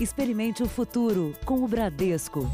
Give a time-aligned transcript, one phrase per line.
[0.00, 2.48] Experimente o futuro com o Bradesco.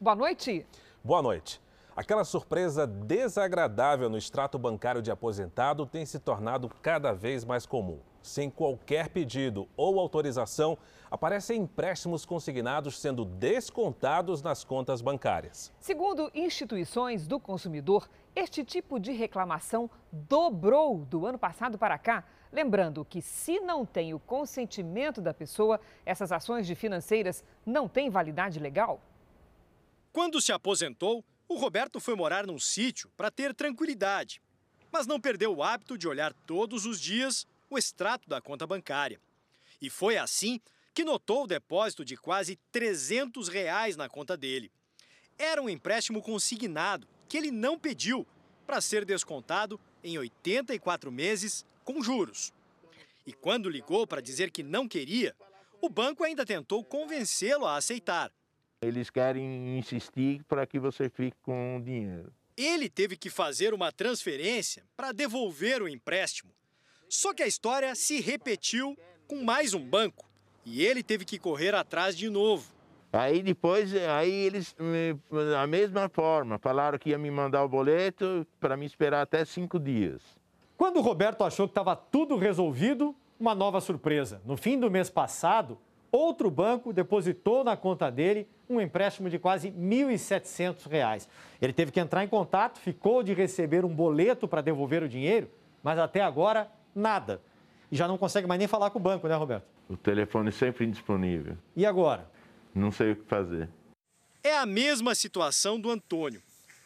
[0.00, 0.64] Boa noite.
[1.02, 1.60] Boa noite.
[1.96, 7.98] Aquela surpresa desagradável no extrato bancário de aposentado tem se tornado cada vez mais comum.
[8.26, 10.76] Sem qualquer pedido ou autorização,
[11.08, 15.72] aparecem empréstimos consignados sendo descontados nas contas bancárias.
[15.78, 22.24] Segundo instituições do consumidor, este tipo de reclamação dobrou do ano passado para cá.
[22.52, 28.10] Lembrando que, se não tem o consentimento da pessoa, essas ações de financeiras não têm
[28.10, 29.00] validade legal.
[30.12, 34.42] Quando se aposentou, o Roberto foi morar num sítio para ter tranquilidade,
[34.90, 39.20] mas não perdeu o hábito de olhar todos os dias o extrato da conta bancária.
[39.80, 40.60] E foi assim
[40.94, 44.72] que notou o depósito de quase 300 reais na conta dele.
[45.38, 48.26] Era um empréstimo consignado que ele não pediu
[48.66, 52.52] para ser descontado em 84 meses com juros.
[53.26, 55.36] E quando ligou para dizer que não queria,
[55.80, 58.32] o banco ainda tentou convencê-lo a aceitar.
[58.80, 62.32] Eles querem insistir para que você fique com o dinheiro.
[62.56, 66.54] Ele teve que fazer uma transferência para devolver o empréstimo.
[67.08, 70.24] Só que a história se repetiu com mais um banco
[70.64, 72.74] e ele teve que correr atrás de novo.
[73.12, 74.74] Aí depois, aí eles,
[75.52, 79.78] da mesma forma, falaram que ia me mandar o boleto para me esperar até cinco
[79.78, 80.20] dias.
[80.76, 84.42] Quando o Roberto achou que estava tudo resolvido, uma nova surpresa.
[84.44, 85.78] No fim do mês passado,
[86.10, 91.28] outro banco depositou na conta dele um empréstimo de quase R$ 1.700.
[91.62, 95.48] Ele teve que entrar em contato, ficou de receber um boleto para devolver o dinheiro,
[95.82, 97.40] mas até agora, nada.
[97.90, 99.66] E já não consegue mais nem falar com o banco, né, Roberto?
[99.88, 101.56] O telefone sempre indisponível.
[101.76, 102.28] E agora?
[102.74, 103.68] Não sei o que fazer.
[104.42, 106.42] É a mesma situação do Antônio.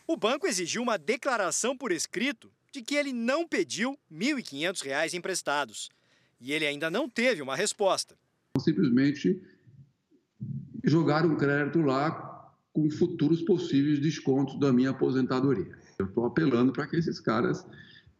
[0.06, 5.88] O banco exigiu uma declaração por escrito de que ele não pediu R$ 1.500 emprestados.
[6.40, 8.16] E ele ainda não teve uma resposta.
[8.58, 9.40] Simplesmente
[10.84, 15.70] jogaram um crédito lá com futuros possíveis descontos da minha aposentadoria.
[15.98, 17.66] Eu estou apelando para que esses caras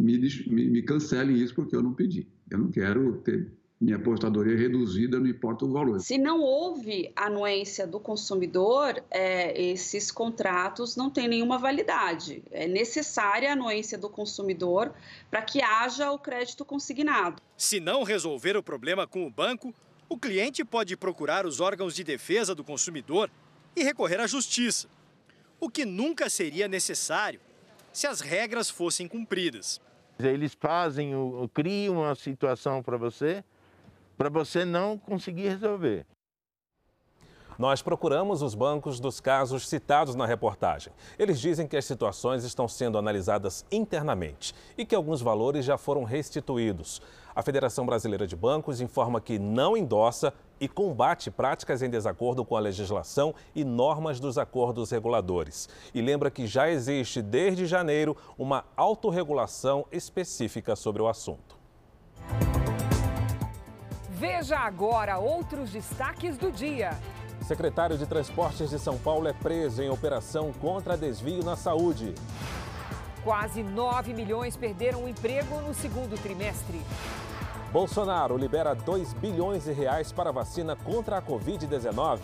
[0.00, 2.26] me, me, me, cancelem isso porque eu não pedi.
[2.50, 6.00] Eu não quero ter minha apostadoria reduzida, não importa o valor.
[6.00, 12.42] Se não houve anuência do consumidor, é, esses contratos não têm nenhuma validade.
[12.50, 14.92] É necessária a anuência do consumidor
[15.30, 17.40] para que haja o crédito consignado.
[17.56, 19.72] Se não resolver o problema com o banco,
[20.08, 23.30] o cliente pode procurar os órgãos de defesa do consumidor
[23.74, 24.88] e recorrer à justiça,
[25.58, 27.40] o que nunca seria necessário
[27.92, 29.80] se as regras fossem cumpridas.
[30.24, 31.12] Eles fazem,
[31.54, 33.44] criam uma situação para você,
[34.16, 36.06] para você não conseguir resolver.
[37.58, 40.90] Nós procuramos os bancos dos casos citados na reportagem.
[41.18, 46.02] Eles dizem que as situações estão sendo analisadas internamente e que alguns valores já foram
[46.02, 47.02] restituídos.
[47.34, 52.56] A Federação Brasileira de Bancos informa que não endossa e combate práticas em desacordo com
[52.56, 55.68] a legislação e normas dos acordos reguladores.
[55.94, 61.58] E lembra que já existe desde janeiro uma autorregulação específica sobre o assunto.
[64.10, 66.90] Veja agora outros destaques do dia.
[67.42, 72.14] Secretário de Transportes de São Paulo é preso em operação contra desvio na saúde.
[73.22, 76.80] Quase 9 milhões perderam o emprego no segundo trimestre.
[77.70, 82.18] Bolsonaro libera 2 bilhões de reais para vacina contra a Covid-19.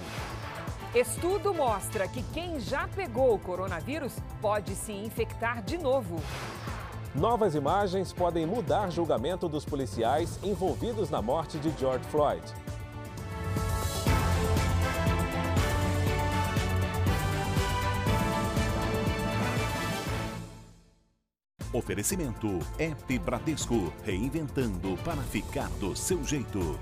[0.95, 6.17] Estudo mostra que quem já pegou o coronavírus pode se infectar de novo.
[7.15, 12.43] Novas imagens podem mudar julgamento dos policiais envolvidos na morte de George Floyd.
[21.77, 26.81] Oferecimento App Bradesco, reinventando para ficar do seu jeito.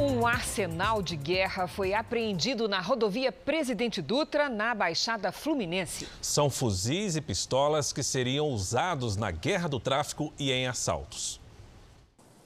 [0.00, 6.08] Um arsenal de guerra foi apreendido na rodovia Presidente Dutra, na Baixada Fluminense.
[6.22, 11.38] São fuzis e pistolas que seriam usados na guerra do tráfico e em assaltos.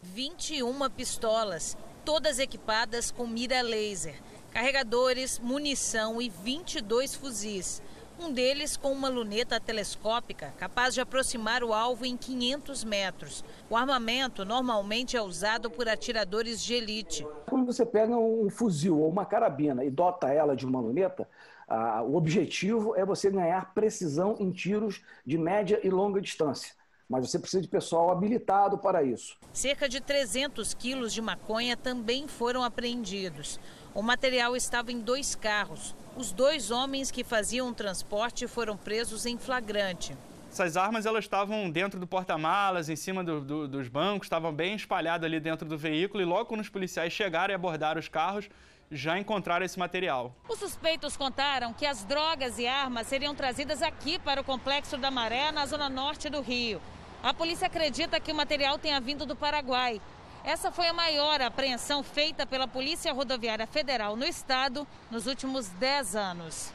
[0.02, 4.20] 21 pistolas, todas equipadas com mira laser
[4.50, 7.82] carregadores, munição e 22 fuzis.
[8.18, 13.42] Um deles com uma luneta telescópica capaz de aproximar o alvo em 500 metros.
[13.70, 17.26] O armamento normalmente é usado por atiradores de elite.
[17.48, 21.26] Quando você pega um fuzil ou uma carabina e dota ela de uma luneta,
[21.66, 26.74] ah, o objetivo é você ganhar precisão em tiros de média e longa distância.
[27.08, 29.36] mas você precisa de pessoal habilitado para isso.
[29.52, 33.58] Cerca de 300 quilos de maconha também foram apreendidos.
[34.00, 35.94] O material estava em dois carros.
[36.16, 40.16] Os dois homens que faziam o transporte foram presos em flagrante.
[40.50, 44.74] Essas armas elas estavam dentro do porta-malas, em cima do, do, dos bancos, estavam bem
[44.74, 48.48] espalhadas ali dentro do veículo e logo quando os policiais chegaram e abordaram os carros,
[48.90, 50.34] já encontraram esse material.
[50.48, 55.10] Os suspeitos contaram que as drogas e armas seriam trazidas aqui para o Complexo da
[55.10, 56.80] Maré, na zona norte do Rio.
[57.22, 60.00] A polícia acredita que o material tenha vindo do Paraguai.
[60.42, 66.16] Essa foi a maior apreensão feita pela Polícia Rodoviária Federal no estado nos últimos 10
[66.16, 66.72] anos.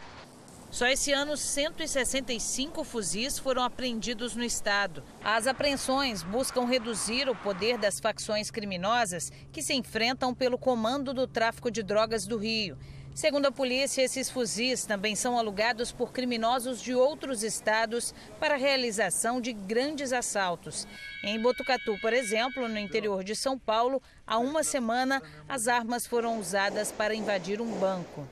[0.70, 5.04] Só esse ano, 165 fuzis foram apreendidos no estado.
[5.24, 11.26] As apreensões buscam reduzir o poder das facções criminosas que se enfrentam pelo comando do
[11.26, 12.78] tráfico de drogas do Rio.
[13.16, 18.58] Segundo a polícia, esses fuzis também são alugados por criminosos de outros estados para a
[18.58, 20.86] realização de grandes assaltos.
[21.24, 26.38] Em Botucatu, por exemplo, no interior de São Paulo, há uma semana, as armas foram
[26.38, 28.28] usadas para invadir um banco.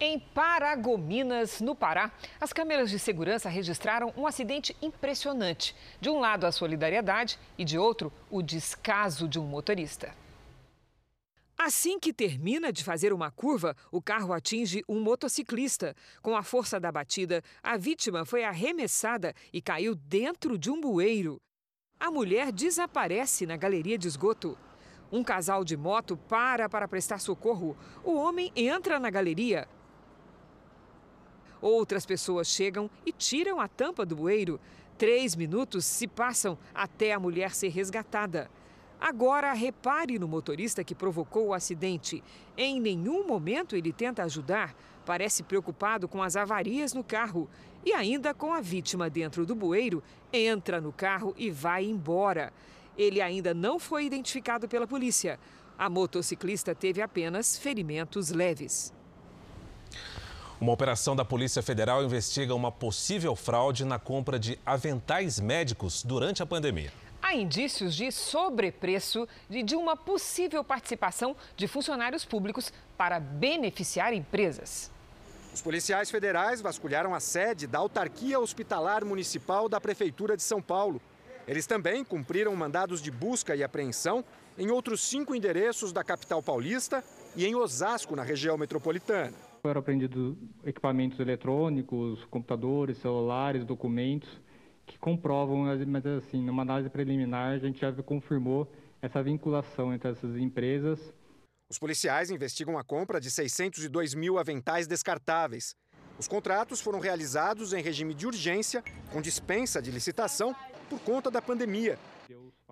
[0.00, 2.10] Em Paragominas, no Pará,
[2.40, 5.76] as câmeras de segurança registraram um acidente impressionante.
[6.00, 10.14] De um lado, a solidariedade e de outro, o descaso de um motorista.
[11.62, 15.94] Assim que termina de fazer uma curva, o carro atinge um motociclista.
[16.22, 21.38] Com a força da batida, a vítima foi arremessada e caiu dentro de um bueiro.
[22.00, 24.56] A mulher desaparece na galeria de esgoto.
[25.12, 27.76] Um casal de moto para para prestar socorro.
[28.02, 29.68] O homem entra na galeria.
[31.60, 34.58] Outras pessoas chegam e tiram a tampa do bueiro.
[34.96, 38.50] Três minutos se passam até a mulher ser resgatada.
[39.00, 42.22] Agora, repare no motorista que provocou o acidente.
[42.56, 44.74] Em nenhum momento ele tenta ajudar.
[45.06, 47.48] Parece preocupado com as avarias no carro.
[47.84, 52.52] E ainda com a vítima dentro do bueiro, entra no carro e vai embora.
[52.96, 55.40] Ele ainda não foi identificado pela polícia.
[55.78, 58.92] A motociclista teve apenas ferimentos leves.
[60.60, 66.42] Uma operação da Polícia Federal investiga uma possível fraude na compra de aventais médicos durante
[66.42, 66.92] a pandemia.
[67.30, 74.90] Há indícios de sobrepreço e de uma possível participação de funcionários públicos para beneficiar empresas.
[75.54, 81.00] Os policiais federais vasculharam a sede da Autarquia Hospitalar Municipal da Prefeitura de São Paulo.
[81.46, 84.24] Eles também cumpriram mandados de busca e apreensão
[84.58, 87.04] em outros cinco endereços da capital paulista
[87.36, 89.36] e em Osasco, na região metropolitana.
[89.62, 90.34] Foram apreendidos
[90.66, 94.40] equipamentos eletrônicos, computadores, celulares, documentos
[94.90, 98.70] que comprovam, mas assim, numa análise preliminar a gente já confirmou
[99.00, 101.14] essa vinculação entre essas empresas.
[101.68, 105.76] Os policiais investigam a compra de 602 mil aventais descartáveis.
[106.18, 108.82] Os contratos foram realizados em regime de urgência,
[109.12, 110.54] com dispensa de licitação,
[110.88, 111.96] por conta da pandemia.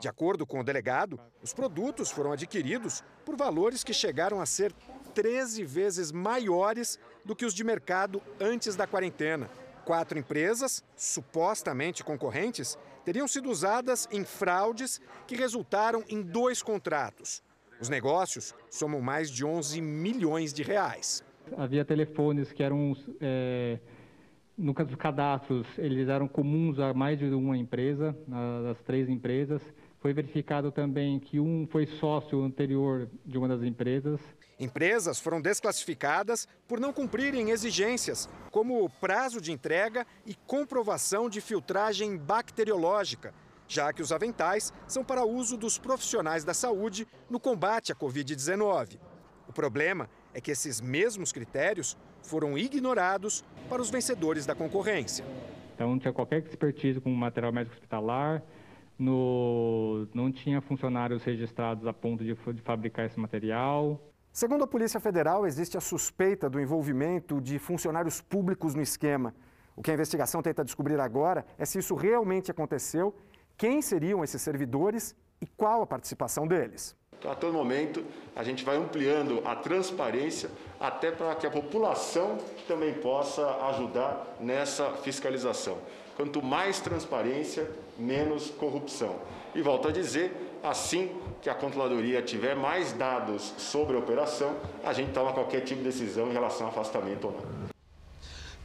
[0.00, 4.72] De acordo com o delegado, os produtos foram adquiridos por valores que chegaram a ser
[5.14, 9.48] 13 vezes maiores do que os de mercado antes da quarentena.
[9.88, 12.76] Quatro empresas, supostamente concorrentes,
[13.06, 17.42] teriam sido usadas em fraudes que resultaram em dois contratos.
[17.80, 21.24] Os negócios somam mais de 11 milhões de reais.
[21.56, 23.78] Havia telefones que eram, é,
[24.58, 28.14] no caso dos cadastros, eles eram comuns a mais de uma empresa,
[28.64, 29.62] das três empresas.
[30.00, 34.20] Foi verificado também que um foi sócio anterior de uma das empresas.
[34.58, 41.40] Empresas foram desclassificadas por não cumprirem exigências, como o prazo de entrega e comprovação de
[41.40, 43.34] filtragem bacteriológica,
[43.66, 48.98] já que os aventais são para uso dos profissionais da saúde no combate à Covid-19.
[49.48, 55.24] O problema é que esses mesmos critérios foram ignorados para os vencedores da concorrência.
[55.74, 58.42] Então, não tinha qualquer expertise com material médico hospitalar,
[58.98, 64.00] no, não tinha funcionários registrados a ponto de, de fabricar esse material.
[64.32, 69.34] Segundo a Polícia Federal, existe a suspeita do envolvimento de funcionários públicos no esquema.
[69.74, 73.14] O que a investigação tenta descobrir agora é se isso realmente aconteceu,
[73.56, 76.96] quem seriam esses servidores e qual a participação deles.
[77.18, 78.04] Então, a todo momento,
[78.36, 82.38] a gente vai ampliando a transparência até para que a população
[82.68, 85.78] também possa ajudar nessa fiscalização.
[86.16, 89.16] Quanto mais transparência, menos corrupção.
[89.54, 91.10] E volto a dizer, assim
[91.42, 95.88] que a controladoria tiver mais dados sobre a operação, a gente toma qualquer tipo de
[95.88, 97.68] decisão em relação a afastamento ou não.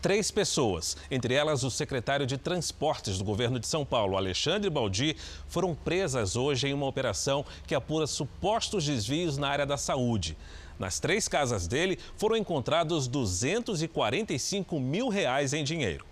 [0.02, 5.16] Três pessoas, entre elas o secretário de Transportes do governo de São Paulo, Alexandre Baldi,
[5.48, 10.36] foram presas hoje em uma operação que apura supostos desvios na área da saúde.
[10.78, 16.06] Nas três casas dele foram encontrados 245 mil reais em dinheiro.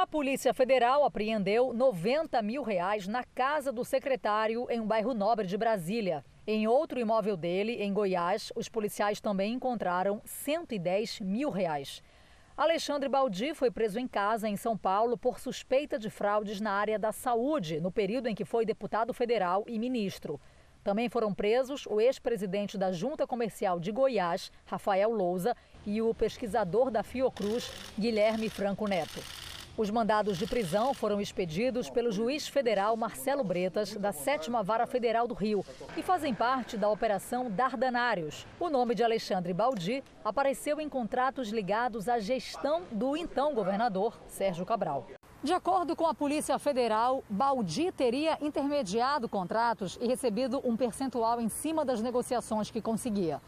[0.00, 5.46] A Polícia Federal apreendeu 90 mil reais na casa do secretário em um bairro nobre
[5.46, 6.24] de Brasília.
[6.46, 12.02] Em outro imóvel dele, em Goiás, os policiais também encontraram 110 mil reais.
[12.56, 16.98] Alexandre Baldi foi preso em casa em São Paulo por suspeita de fraudes na área
[16.98, 20.40] da saúde, no período em que foi deputado federal e ministro.
[20.82, 25.54] Também foram presos o ex-presidente da Junta Comercial de Goiás, Rafael Louza,
[25.84, 29.49] e o pesquisador da Fiocruz, Guilherme Franco Neto.
[29.80, 35.26] Os mandados de prisão foram expedidos pelo juiz federal Marcelo Bretas, da 7 Vara Federal
[35.26, 35.64] do Rio,
[35.96, 38.46] e fazem parte da Operação Dardanários.
[38.60, 44.66] O nome de Alexandre Baldi apareceu em contratos ligados à gestão do então governador Sérgio
[44.66, 45.06] Cabral.
[45.42, 51.48] De acordo com a Polícia Federal, Baldi teria intermediado contratos e recebido um percentual em
[51.48, 53.40] cima das negociações que conseguia.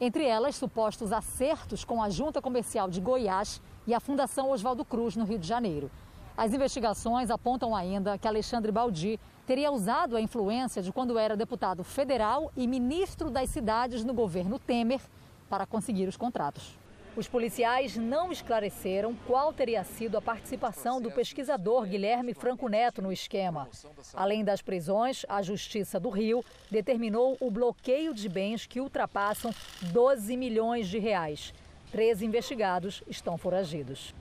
[0.00, 5.16] Entre elas, supostos acertos com a Junta Comercial de Goiás e a Fundação Oswaldo Cruz,
[5.16, 5.90] no Rio de Janeiro.
[6.36, 11.82] As investigações apontam ainda que Alexandre Baldi teria usado a influência de quando era deputado
[11.82, 15.00] federal e ministro das cidades no governo Temer
[15.48, 16.78] para conseguir os contratos.
[17.16, 23.10] Os policiais não esclareceram qual teria sido a participação do pesquisador Guilherme Franco Neto no
[23.10, 23.68] esquema.
[24.14, 29.52] Além das prisões, a Justiça do Rio determinou o bloqueio de bens que ultrapassam
[29.92, 31.52] 12 milhões de reais.
[31.90, 34.14] Três investigados estão foragidos.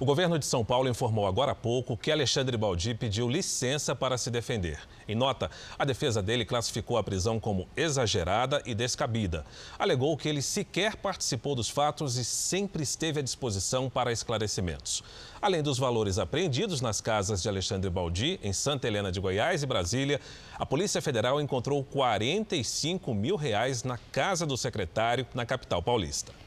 [0.00, 4.18] O governo de São Paulo informou agora há pouco que Alexandre Baldi pediu licença para
[4.18, 4.80] se defender.
[5.06, 5.48] Em nota,
[5.78, 9.44] a defesa dele classificou a prisão como exagerada e descabida.
[9.78, 15.04] Alegou que ele sequer participou dos fatos e sempre esteve à disposição para esclarecimentos.
[15.40, 19.66] Além dos valores apreendidos nas casas de Alexandre Baldi, em Santa Helena de Goiás e
[19.66, 20.20] Brasília,
[20.58, 26.41] a Polícia Federal encontrou 45 mil reais na casa do secretário na capital paulista.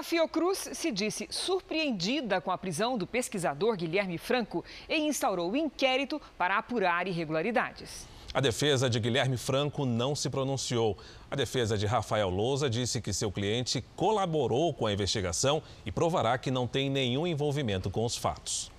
[0.00, 6.18] A Fiocruz se disse surpreendida com a prisão do pesquisador Guilherme Franco e instaurou inquérito
[6.38, 8.08] para apurar irregularidades.
[8.32, 10.96] A defesa de Guilherme Franco não se pronunciou.
[11.30, 16.38] A defesa de Rafael Louza disse que seu cliente colaborou com a investigação e provará
[16.38, 18.72] que não tem nenhum envolvimento com os fatos.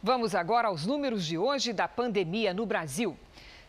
[0.00, 3.16] Vamos agora aos números de hoje da pandemia no Brasil.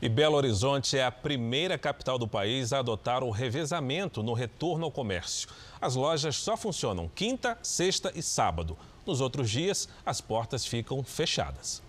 [0.04, 4.84] E Belo Horizonte é a primeira capital do país a adotar o revezamento no retorno
[4.84, 5.49] ao comércio.
[5.80, 8.76] As lojas só funcionam quinta, sexta e sábado.
[9.06, 11.82] Nos outros dias, as portas ficam fechadas.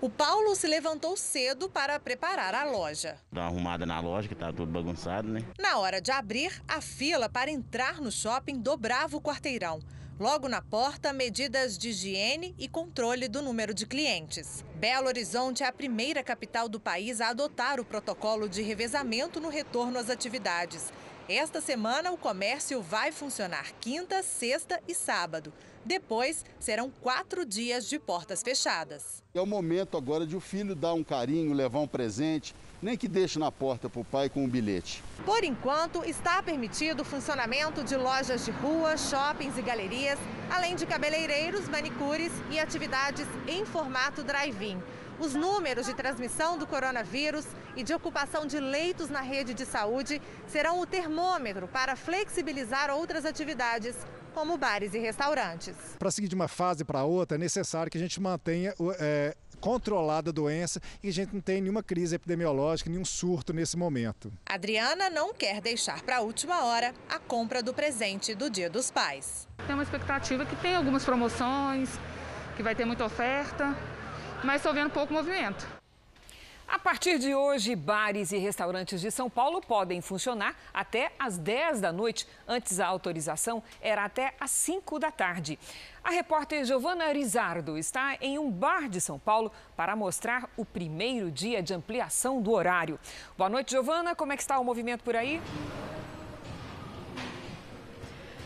[0.00, 3.18] O Paulo se levantou cedo para preparar a loja.
[3.30, 5.44] Dá uma arrumada na loja, que tá tudo bagunçado, né?
[5.60, 9.78] Na hora de abrir, a fila para entrar no shopping dobrava o quarteirão.
[10.22, 14.64] Logo na porta, medidas de higiene e controle do número de clientes.
[14.76, 19.48] Belo Horizonte é a primeira capital do país a adotar o protocolo de revezamento no
[19.48, 20.92] retorno às atividades.
[21.28, 25.52] Esta semana, o comércio vai funcionar quinta, sexta e sábado.
[25.84, 29.24] Depois, serão quatro dias de portas fechadas.
[29.34, 33.06] É o momento agora de o filho dar um carinho, levar um presente, nem que
[33.06, 35.02] deixe na porta para o pai com um bilhete.
[35.24, 40.18] Por enquanto, está permitido o funcionamento de lojas de rua, shoppings e galerias,
[40.50, 44.82] além de cabeleireiros, manicures e atividades em formato drive-in.
[45.20, 47.46] Os números de transmissão do coronavírus
[47.76, 53.24] e de ocupação de leitos na rede de saúde serão o termômetro para flexibilizar outras
[53.24, 53.94] atividades,
[54.34, 55.76] como bares e restaurantes.
[55.98, 60.30] Para seguir de uma fase para outra, é necessário que a gente mantenha é, controlada
[60.30, 64.32] a doença e a gente não tenha nenhuma crise epidemiológica, nenhum surto nesse momento.
[64.44, 68.90] Adriana não quer deixar para a última hora a compra do presente do Dia dos
[68.90, 69.46] Pais.
[69.64, 71.88] Tem uma expectativa que tem algumas promoções,
[72.56, 73.76] que vai ter muita oferta,
[74.42, 75.71] mas estou vendo pouco movimento.
[76.72, 81.82] A partir de hoje, bares e restaurantes de São Paulo podem funcionar até às 10
[81.82, 82.26] da noite.
[82.48, 85.58] Antes, a autorização era até às 5 da tarde.
[86.02, 91.30] A repórter Giovana Rizardo está em um bar de São Paulo para mostrar o primeiro
[91.30, 92.98] dia de ampliação do horário.
[93.36, 94.16] Boa noite, Giovana.
[94.16, 95.42] Como é que está o movimento por aí?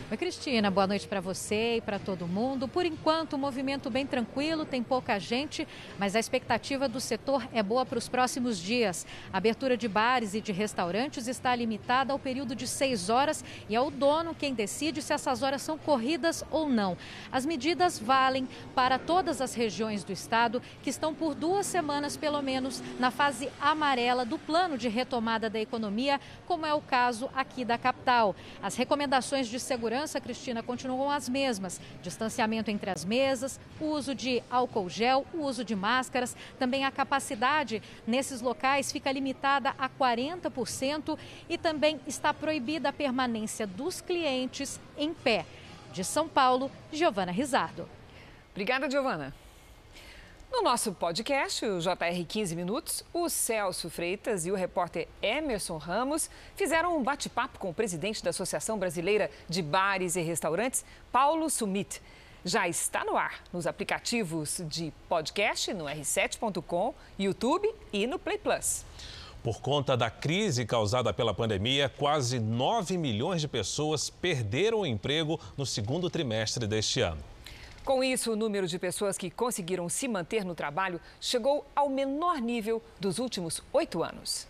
[0.09, 2.65] Oi, Cristina, boa noite para você e para todo mundo.
[2.65, 5.67] Por enquanto, o movimento bem tranquilo, tem pouca gente,
[5.99, 9.05] mas a expectativa do setor é boa para os próximos dias.
[9.33, 13.75] A abertura de bares e de restaurantes está limitada ao período de seis horas e
[13.75, 16.97] é o dono quem decide se essas horas são corridas ou não.
[17.29, 22.41] As medidas valem para todas as regiões do estado que estão por duas semanas, pelo
[22.41, 27.65] menos, na fase amarela do plano de retomada da economia, como é o caso aqui
[27.65, 28.33] da capital.
[28.63, 34.43] As recomendações de segurança segurança, Cristina, continuam as mesmas: distanciamento entre as mesas, uso de
[34.49, 36.35] álcool gel, uso de máscaras.
[36.59, 41.17] Também a capacidade nesses locais fica limitada a 40%
[41.49, 45.45] e também está proibida a permanência dos clientes em pé.
[45.91, 47.89] De São Paulo, Giovana Rizardo.
[48.51, 49.33] Obrigada, Giovana.
[50.49, 56.29] No nosso podcast, o JR 15 Minutos, o Celso Freitas e o repórter Emerson Ramos
[56.55, 62.01] fizeram um bate-papo com o presidente da Associação Brasileira de Bares e Restaurantes, Paulo Sumit.
[62.45, 68.85] Já está no ar nos aplicativos de podcast, no r7.com, YouTube e no Play Plus.
[69.43, 75.39] Por conta da crise causada pela pandemia, quase 9 milhões de pessoas perderam o emprego
[75.57, 77.21] no segundo trimestre deste ano.
[77.87, 82.41] Com isso, o número de pessoas que conseguiram se manter no trabalho chegou ao menor
[82.41, 84.45] nível dos últimos oito anos.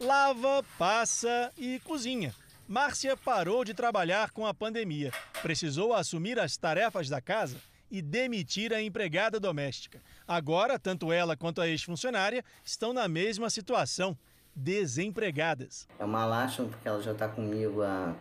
[0.00, 2.34] Lava, passa e cozinha.
[2.66, 5.12] Márcia parou de trabalhar com a pandemia.
[5.42, 7.56] Precisou assumir as tarefas da casa
[7.88, 10.02] e demitir a empregada doméstica.
[10.26, 14.18] Agora, tanto ela quanto a ex-funcionária estão na mesma situação,
[14.56, 15.86] desempregadas.
[16.00, 18.12] É uma lástima porque ela já está comigo há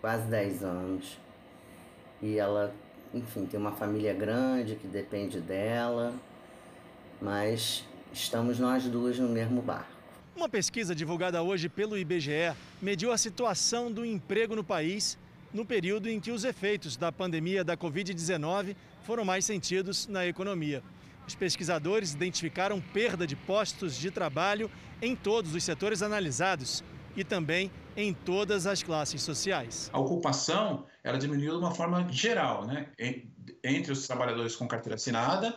[0.00, 1.18] quase 10 anos
[2.20, 2.74] e ela
[3.14, 6.14] enfim, tem uma família grande que depende dela,
[7.20, 9.90] mas estamos nós duas no mesmo barco.
[10.34, 15.18] Uma pesquisa divulgada hoje pelo IBGE mediu a situação do emprego no país
[15.52, 20.82] no período em que os efeitos da pandemia da Covid-19 foram mais sentidos na economia.
[21.28, 24.70] Os pesquisadores identificaram perda de postos de trabalho
[25.02, 26.82] em todos os setores analisados
[27.16, 29.90] e também em todas as classes sociais.
[29.92, 32.88] A ocupação ela diminuiu de uma forma geral, né?
[33.62, 35.54] entre os trabalhadores com carteira assinada,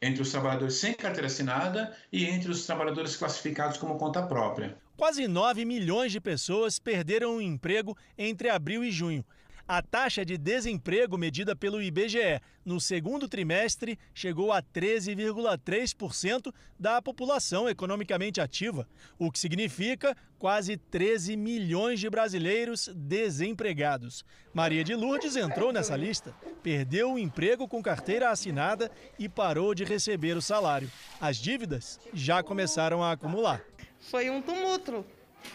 [0.00, 4.76] entre os trabalhadores sem carteira assinada e entre os trabalhadores classificados como conta própria.
[4.96, 9.24] Quase 9 milhões de pessoas perderam o emprego entre abril e junho.
[9.70, 17.68] A taxa de desemprego medida pelo IBGE no segundo trimestre chegou a 13,3% da população
[17.68, 24.24] economicamente ativa, o que significa quase 13 milhões de brasileiros desempregados.
[24.54, 29.84] Maria de Lourdes entrou nessa lista, perdeu o emprego com carteira assinada e parou de
[29.84, 30.90] receber o salário.
[31.20, 33.62] As dívidas já começaram a acumular.
[34.00, 35.04] Foi um tumulto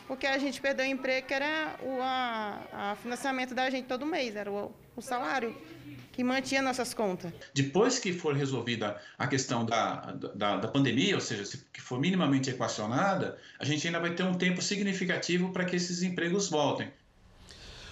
[0.07, 4.05] porque a gente perdeu o emprego, que era o a, a financiamento da gente todo
[4.05, 5.55] mês, era o, o salário
[6.11, 7.33] que mantinha nossas contas.
[7.53, 11.99] Depois que for resolvida a questão da, da, da, pandemia, ou seja, se que for
[11.99, 16.91] minimamente equacionada, a gente ainda vai ter um tempo significativo para que esses empregos voltem.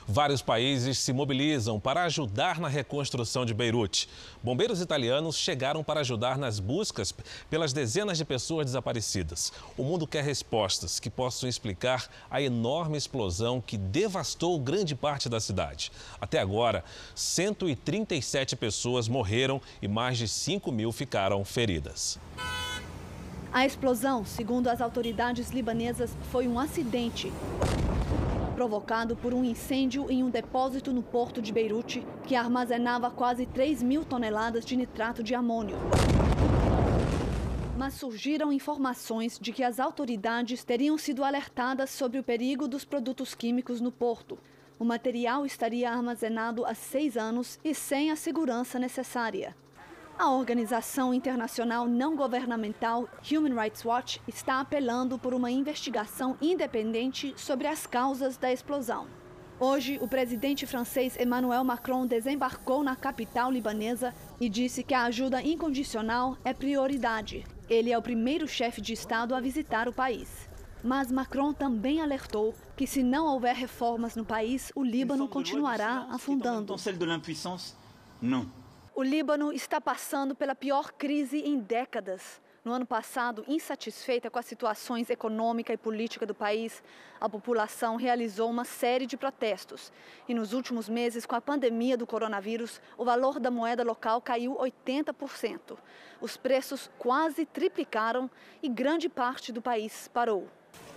[0.07, 4.09] Vários países se mobilizam para ajudar na reconstrução de Beirute.
[4.41, 7.13] Bombeiros italianos chegaram para ajudar nas buscas
[7.49, 9.53] pelas dezenas de pessoas desaparecidas.
[9.77, 15.39] O mundo quer respostas que possam explicar a enorme explosão que devastou grande parte da
[15.39, 15.91] cidade.
[16.19, 16.83] Até agora,
[17.15, 22.19] 137 pessoas morreram e mais de 5 mil ficaram feridas.
[23.53, 27.31] A explosão, segundo as autoridades libanesas, foi um acidente
[28.61, 33.81] provocado por um incêndio em um depósito no porto de Beirute que armazenava quase 3
[33.81, 35.75] mil toneladas de nitrato de amônio.
[37.75, 43.33] Mas surgiram informações de que as autoridades teriam sido alertadas sobre o perigo dos produtos
[43.33, 44.37] químicos no porto.
[44.77, 49.55] O material estaria armazenado há seis anos e sem a segurança necessária.
[50.21, 57.65] A organização internacional não governamental Human Rights Watch está apelando por uma investigação independente sobre
[57.65, 59.07] as causas da explosão.
[59.59, 65.41] Hoje, o presidente francês Emmanuel Macron desembarcou na capital libanesa e disse que a ajuda
[65.41, 67.43] incondicional é prioridade.
[67.67, 70.47] Ele é o primeiro chefe de Estado a visitar o país.
[70.83, 76.67] Mas Macron também alertou que, se não houver reformas no país, o Líbano continuará afundando.
[78.21, 78.60] Não.
[78.93, 82.41] O Líbano está passando pela pior crise em décadas.
[82.63, 86.83] No ano passado, insatisfeita com as situações econômica e política do país,
[87.19, 89.93] a população realizou uma série de protestos.
[90.27, 94.55] E nos últimos meses, com a pandemia do coronavírus, o valor da moeda local caiu
[94.55, 95.77] 80%.
[96.19, 98.29] Os preços quase triplicaram
[98.61, 100.49] e grande parte do país parou.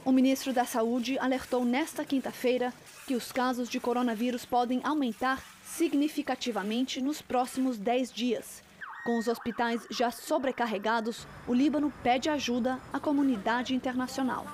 [0.04, 2.74] O ministro da Saúde alertou nesta quinta-feira
[3.06, 8.62] que os casos de coronavírus podem aumentar significativamente nos próximos 10 dias.
[9.04, 14.46] Com os hospitais já sobrecarregados, o Líbano pede ajuda à comunidade internacional.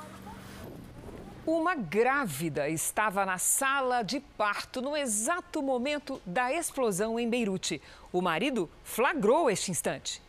[1.46, 7.80] Uma grávida estava na sala de parto no exato momento da explosão em Beirute.
[8.12, 10.22] O marido flagrou este instante.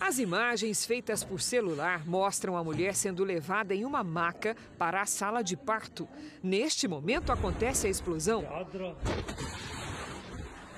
[0.00, 5.06] As imagens feitas por celular mostram a mulher sendo levada em uma maca para a
[5.06, 6.08] sala de parto.
[6.42, 8.44] Neste momento acontece a explosão.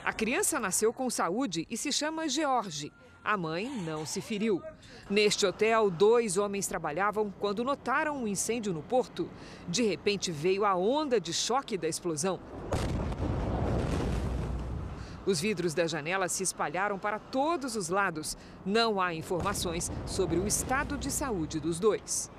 [0.06, 2.92] A criança nasceu com saúde e se chama George.
[3.24, 4.62] A mãe não se feriu.
[5.10, 9.28] Neste hotel, dois homens trabalhavam quando notaram um incêndio no porto.
[9.66, 12.38] De repente veio a onda de choque da explosão.
[15.26, 18.36] Os vidros da janela se espalharam para todos os lados.
[18.64, 22.30] Não há informações sobre o estado de saúde dos dois.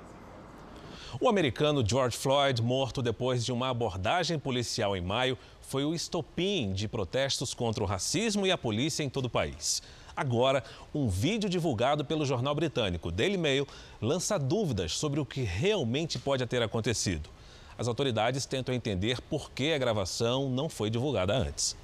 [1.20, 6.72] O americano George Floyd, morto depois de uma abordagem policial em maio, foi o estopim
[6.72, 9.82] de protestos contra o racismo e a polícia em todo o país.
[10.16, 13.68] Agora, um vídeo divulgado pelo jornal britânico Daily Mail
[14.00, 17.30] lança dúvidas sobre o que realmente pode ter acontecido.
[17.76, 21.76] As autoridades tentam entender por que a gravação não foi divulgada antes.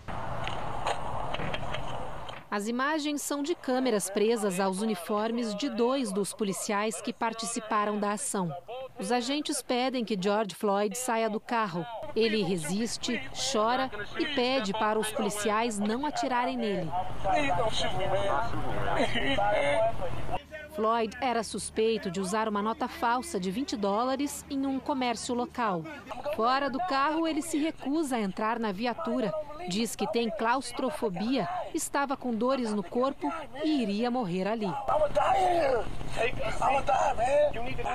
[2.51, 8.13] As imagens são de câmeras presas aos uniformes de dois dos policiais que participaram da
[8.13, 8.53] ação.
[8.99, 11.85] Os agentes pedem que George Floyd saia do carro.
[12.15, 13.21] Ele resiste,
[13.53, 16.91] chora e pede para os policiais não atirarem nele.
[20.75, 25.85] Floyd era suspeito de usar uma nota falsa de 20 dólares em um comércio local.
[26.35, 29.33] Fora do carro, ele se recusa a entrar na viatura.
[29.69, 33.33] Diz que tem claustrofobia, estava com dores no corpo
[33.63, 34.71] e iria morrer ali.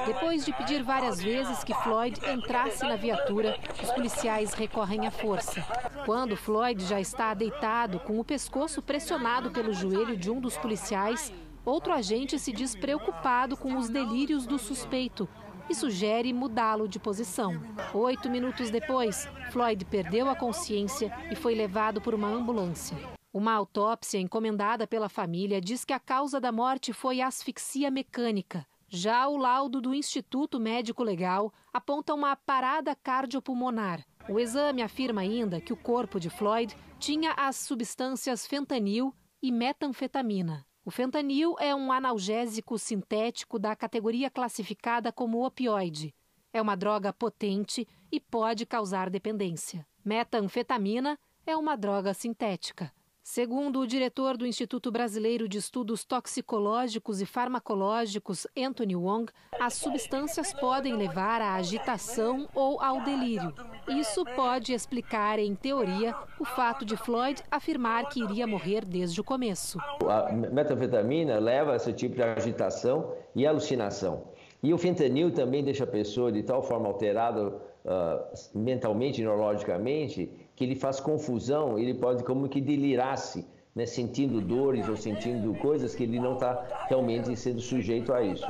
[0.06, 5.62] Depois de pedir várias vezes que Floyd entrasse na viatura, os policiais recorrem à força.
[6.06, 11.32] Quando Floyd já está deitado, com o pescoço pressionado pelo joelho de um dos policiais,
[11.70, 15.30] outro agente se diz preocupado com os delírios do suspeito
[15.70, 17.62] e sugere mudá-lo de posição.
[17.94, 22.98] Oito minutos depois, Floyd perdeu a consciência e foi levado por uma ambulância.
[23.32, 28.66] Uma autópsia encomendada pela família diz que a causa da morte foi asfixia mecânica.
[28.88, 34.04] Já o laudo do Instituto Médico Legal aponta uma parada cardiopulmonar.
[34.28, 40.66] O exame afirma ainda que o corpo de Floyd tinha as substâncias fentanil e metanfetamina.
[40.86, 46.14] O fentanil é um analgésico sintético da categoria classificada como opioide.
[46.52, 49.86] É uma droga potente e pode causar dependência.
[50.04, 52.92] Metanfetamina é uma droga sintética.
[53.32, 60.52] Segundo o diretor do Instituto Brasileiro de Estudos Toxicológicos e Farmacológicos, Anthony Wong, as substâncias
[60.52, 63.54] podem levar à agitação ou ao delírio.
[63.88, 69.24] Isso pode explicar, em teoria, o fato de Floyd afirmar que iria morrer desde o
[69.24, 69.78] começo.
[70.10, 74.24] A metanfetamina leva a esse tipo de agitação e alucinação.
[74.64, 80.66] E o fentanil também deixa a pessoa de tal forma alterada uh, mentalmente, neurologicamente, que
[80.66, 86.04] ele faz confusão, ele pode como que delirar-se, né, sentindo dores ou sentindo coisas que
[86.04, 88.46] ele não está realmente sendo sujeito a isso.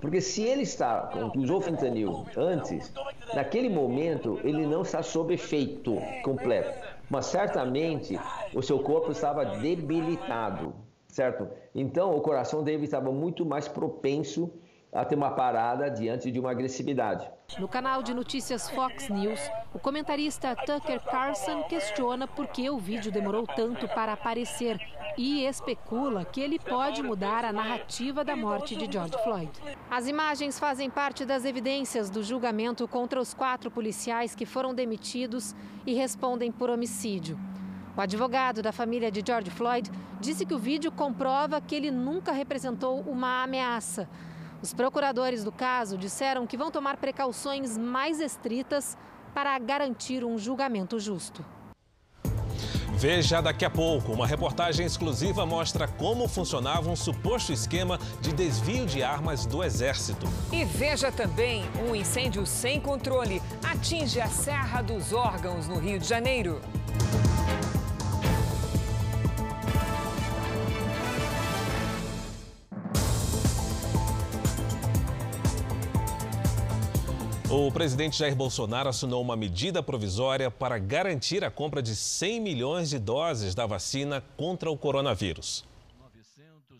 [0.00, 2.92] Porque se ele está, usou fentanil antes,
[3.32, 6.76] naquele momento ele não está sob efeito completo,
[7.08, 8.18] mas certamente
[8.52, 10.74] o seu corpo estava debilitado,
[11.06, 11.46] certo?
[11.72, 14.50] Então o coração dele estava muito mais propenso
[14.94, 17.28] a ter uma parada diante de uma agressividade.
[17.58, 19.40] No canal de notícias Fox News,
[19.74, 24.78] o comentarista Tucker Carlson questiona por que o vídeo demorou tanto para aparecer
[25.18, 29.50] e especula que ele pode mudar a narrativa da morte de George Floyd.
[29.90, 35.56] As imagens fazem parte das evidências do julgamento contra os quatro policiais que foram demitidos
[35.84, 37.38] e respondem por homicídio.
[37.96, 42.32] O advogado da família de George Floyd disse que o vídeo comprova que ele nunca
[42.32, 44.08] representou uma ameaça
[44.64, 48.96] os procuradores do caso disseram que vão tomar precauções mais estritas
[49.34, 51.44] para garantir um julgamento justo.
[52.96, 54.10] Veja daqui a pouco.
[54.10, 60.26] Uma reportagem exclusiva mostra como funcionava um suposto esquema de desvio de armas do Exército.
[60.50, 66.08] E veja também um incêndio sem controle atinge a Serra dos Órgãos, no Rio de
[66.08, 66.62] Janeiro.
[77.50, 82.88] O presidente Jair Bolsonaro assinou uma medida provisória para garantir a compra de 100 milhões
[82.88, 85.62] de doses da vacina contra o coronavírus.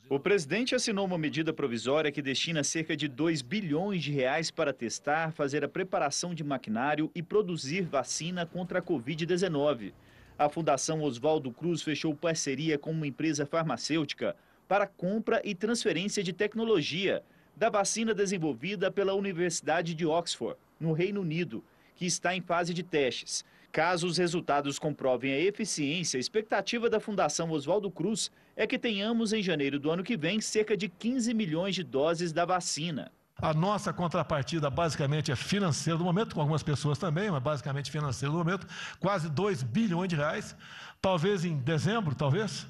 [0.09, 4.72] O presidente assinou uma medida provisória que destina cerca de 2 bilhões de reais para
[4.72, 9.92] testar, fazer a preparação de maquinário e produzir vacina contra a Covid-19.
[10.38, 14.35] A Fundação Oswaldo Cruz fechou parceria com uma empresa farmacêutica
[14.66, 17.22] para compra e transferência de tecnologia
[17.57, 21.62] da vacina desenvolvida pela Universidade de Oxford, no Reino Unido,
[21.95, 23.45] que está em fase de testes.
[23.71, 29.33] Caso os resultados comprovem a eficiência, a expectativa da Fundação Oswaldo Cruz é que tenhamos
[29.33, 33.11] em janeiro do ano que vem cerca de 15 milhões de doses da vacina.
[33.37, 38.31] A nossa contrapartida basicamente é financeira do momento, com algumas pessoas também, mas basicamente financeira
[38.31, 38.67] do momento,
[39.01, 40.55] quase 2 bilhões de reais.
[41.03, 42.67] Talvez em dezembro, talvez,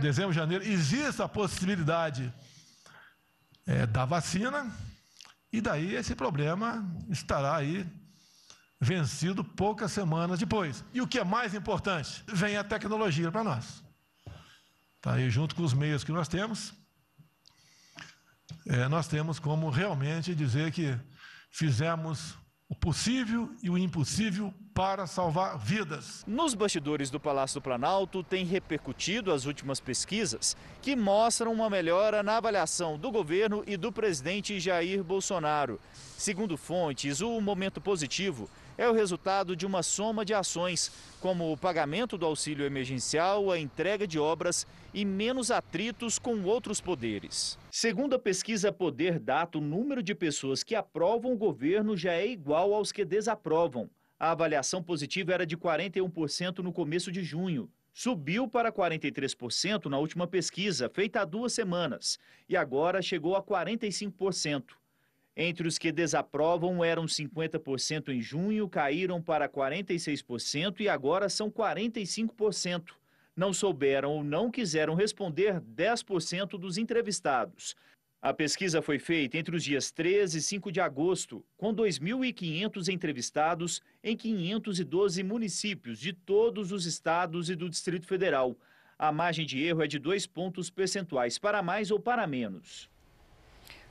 [0.00, 2.32] dezembro, janeiro, exista a possibilidade
[3.66, 4.72] é, da vacina,
[5.52, 7.86] e daí esse problema estará aí
[8.80, 10.84] vencido poucas semanas depois.
[10.92, 12.22] E o que é mais importante?
[12.28, 13.82] Vem a tecnologia para nós.
[15.00, 16.74] Tá aí junto com os meios que nós temos,
[18.66, 20.98] é, nós temos como realmente dizer que
[21.50, 22.36] fizemos
[22.68, 26.22] o possível e o impossível para salvar vidas.
[26.26, 32.22] Nos bastidores do Palácio do Planalto tem repercutido as últimas pesquisas que mostram uma melhora
[32.22, 35.80] na avaliação do governo e do presidente Jair Bolsonaro.
[36.18, 41.56] Segundo fontes, o momento positivo é o resultado de uma soma de ações, como o
[41.56, 47.58] pagamento do auxílio emergencial, a entrega de obras e menos atritos com outros poderes.
[47.70, 52.26] Segundo a pesquisa Poder Data, o número de pessoas que aprovam o governo já é
[52.26, 53.88] igual aos que desaprovam.
[54.18, 57.70] A avaliação positiva era de 41% no começo de junho.
[57.92, 64.72] Subiu para 43% na última pesquisa, feita há duas semanas, e agora chegou a 45%.
[65.36, 72.92] Entre os que desaprovam eram 50% em junho, caíram para 46% e agora são 45%.
[73.36, 77.76] Não souberam ou não quiseram responder 10% dos entrevistados.
[78.26, 83.80] A pesquisa foi feita entre os dias 13 e 5 de agosto, com 2.500 entrevistados
[84.02, 88.56] em 512 municípios de todos os estados e do Distrito Federal.
[88.98, 92.90] A margem de erro é de dois pontos percentuais, para mais ou para menos.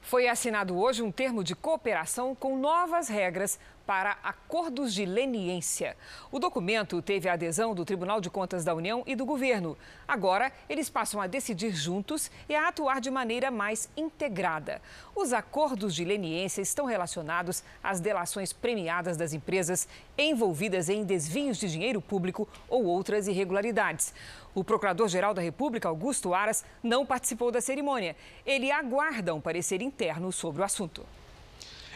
[0.02, 5.96] Foi assinado hoje um termo de cooperação com novas regras para acordos de leniência.
[6.32, 9.78] O documento teve a adesão do Tribunal de Contas da União e do governo.
[10.08, 14.82] Agora, eles passam a decidir juntos e a atuar de maneira mais integrada.
[15.16, 21.70] Os acordos de leniência estão relacionados às delações premiadas das empresas envolvidas em desvios de
[21.70, 24.14] dinheiro público ou outras irregularidades.
[24.54, 28.16] O Procurador-Geral da República, Augusto Aras, não participou da cerimônia.
[28.46, 31.06] Ele aguarda um parecer interno sobre o assunto.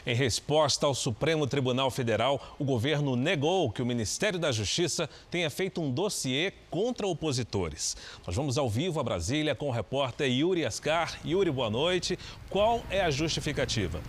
[0.05, 5.49] Em resposta ao Supremo Tribunal Federal, o governo negou que o Ministério da Justiça tenha
[5.49, 7.97] feito um dossiê contra opositores.
[8.25, 11.19] Nós vamos ao vivo a Brasília com o repórter Yuri Ascar.
[11.25, 12.17] Yuri, boa noite.
[12.49, 14.01] Qual é a justificativa?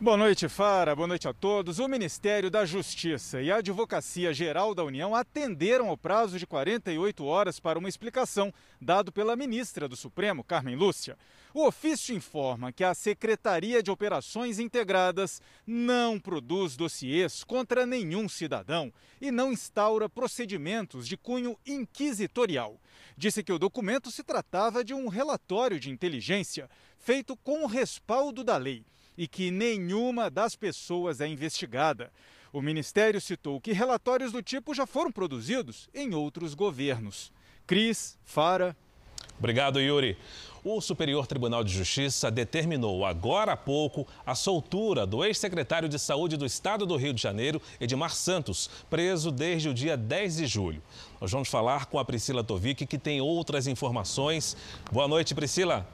[0.00, 0.94] Boa noite, Fara.
[0.94, 1.80] Boa noite a todos.
[1.80, 7.24] O Ministério da Justiça e a Advocacia Geral da União atenderam ao prazo de 48
[7.24, 11.16] horas para uma explicação dado pela ministra do Supremo, Carmen Lúcia.
[11.54, 18.92] O ofício informa que a Secretaria de Operações Integradas não produz dossiês contra nenhum cidadão
[19.18, 22.78] e não instaura procedimentos de cunho inquisitorial.
[23.16, 28.44] Disse que o documento se tratava de um relatório de inteligência feito com o respaldo
[28.44, 28.84] da lei
[29.16, 32.12] e que nenhuma das pessoas é investigada.
[32.52, 37.32] O Ministério citou que relatórios do tipo já foram produzidos em outros governos.
[37.66, 38.76] Cris, Fara.
[39.38, 40.16] Obrigado, Yuri.
[40.64, 46.36] O Superior Tribunal de Justiça determinou agora há pouco a soltura do ex-secretário de Saúde
[46.36, 50.82] do Estado do Rio de Janeiro, Edmar Santos, preso desde o dia 10 de julho.
[51.20, 54.56] Nós vamos falar com a Priscila Tovic, que tem outras informações.
[54.90, 55.86] Boa noite, Priscila.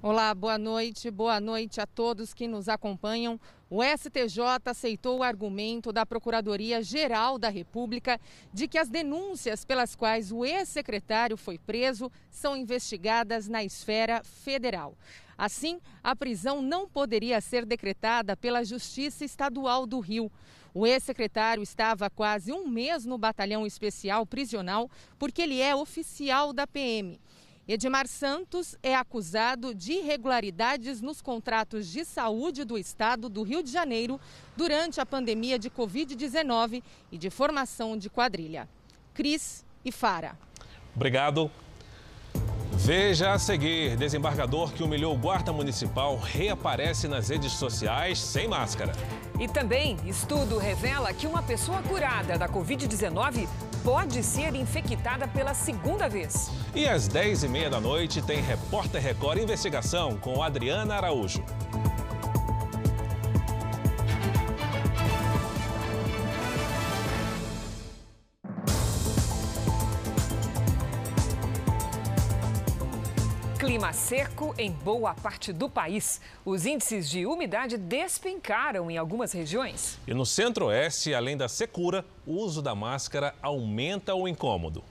[0.00, 1.10] Olá, boa noite.
[1.10, 3.40] Boa noite a todos que nos acompanham.
[3.68, 8.20] O STJ aceitou o argumento da Procuradoria-Geral da República
[8.52, 14.96] de que as denúncias pelas quais o ex-secretário foi preso são investigadas na esfera federal.
[15.36, 20.30] Assim, a prisão não poderia ser decretada pela Justiça Estadual do Rio.
[20.72, 26.52] O ex-secretário estava há quase um mês no batalhão especial prisional porque ele é oficial
[26.52, 27.18] da PM.
[27.68, 33.72] Edmar Santos é acusado de irregularidades nos contratos de saúde do estado do Rio de
[33.72, 34.20] Janeiro
[34.56, 38.68] durante a pandemia de Covid-19 e de formação de quadrilha.
[39.12, 40.38] Cris e Fara.
[40.94, 41.50] Obrigado.
[42.78, 48.92] Veja a seguir: desembargador que humilhou guarda municipal reaparece nas redes sociais sem máscara.
[49.40, 53.48] E também, estudo revela que uma pessoa curada da Covid-19
[53.82, 56.50] pode ser infectada pela segunda vez.
[56.74, 61.42] E às 10h30 da noite tem Repórter Record Investigação com Adriana Araújo.
[74.06, 76.20] Seco em boa parte do país.
[76.44, 79.98] Os índices de umidade despencaram em algumas regiões.
[80.06, 84.84] E no centro-oeste, além da secura, o uso da máscara aumenta o incômodo.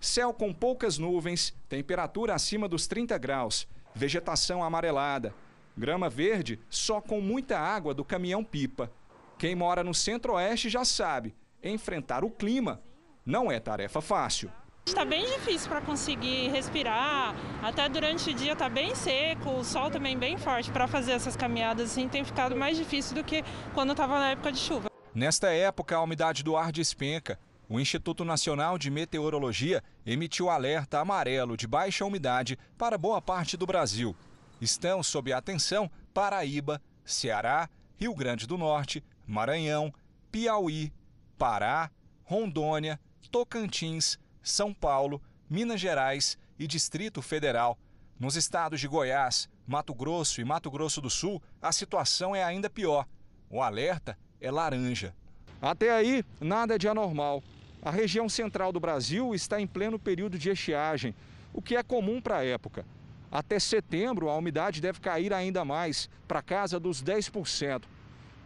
[0.00, 5.34] Céu com poucas nuvens, temperatura acima dos 30 graus, vegetação amarelada,
[5.76, 8.88] grama verde só com muita água do caminhão-pipa.
[9.36, 12.80] Quem mora no centro-oeste já sabe, enfrentar o clima
[13.26, 14.48] não é tarefa fácil.
[14.86, 19.90] Está bem difícil para conseguir respirar, até durante o dia está bem seco, o sol
[19.90, 23.92] também bem forte para fazer essas caminhadas assim tem ficado mais difícil do que quando
[23.92, 24.90] estava na época de chuva.
[25.14, 27.38] Nesta época, a umidade do ar despenca.
[27.68, 33.66] O Instituto Nacional de Meteorologia emitiu alerta amarelo de baixa umidade para boa parte do
[33.66, 34.14] Brasil.
[34.60, 39.94] Estão sob atenção Paraíba, Ceará, Rio Grande do Norte, Maranhão,
[40.32, 40.92] Piauí,
[41.38, 41.90] Pará,
[42.24, 42.98] Rondônia,
[43.30, 44.18] Tocantins,
[44.50, 47.78] São Paulo, Minas Gerais e Distrito Federal.
[48.18, 52.68] Nos estados de Goiás, Mato Grosso e Mato Grosso do Sul, a situação é ainda
[52.68, 53.06] pior.
[53.48, 55.14] O alerta é laranja.
[55.62, 57.42] Até aí, nada de anormal.
[57.82, 61.14] A região central do Brasil está em pleno período de estiagem,
[61.52, 62.84] o que é comum para a época.
[63.32, 67.84] Até setembro, a umidade deve cair ainda mais, para casa dos 10%.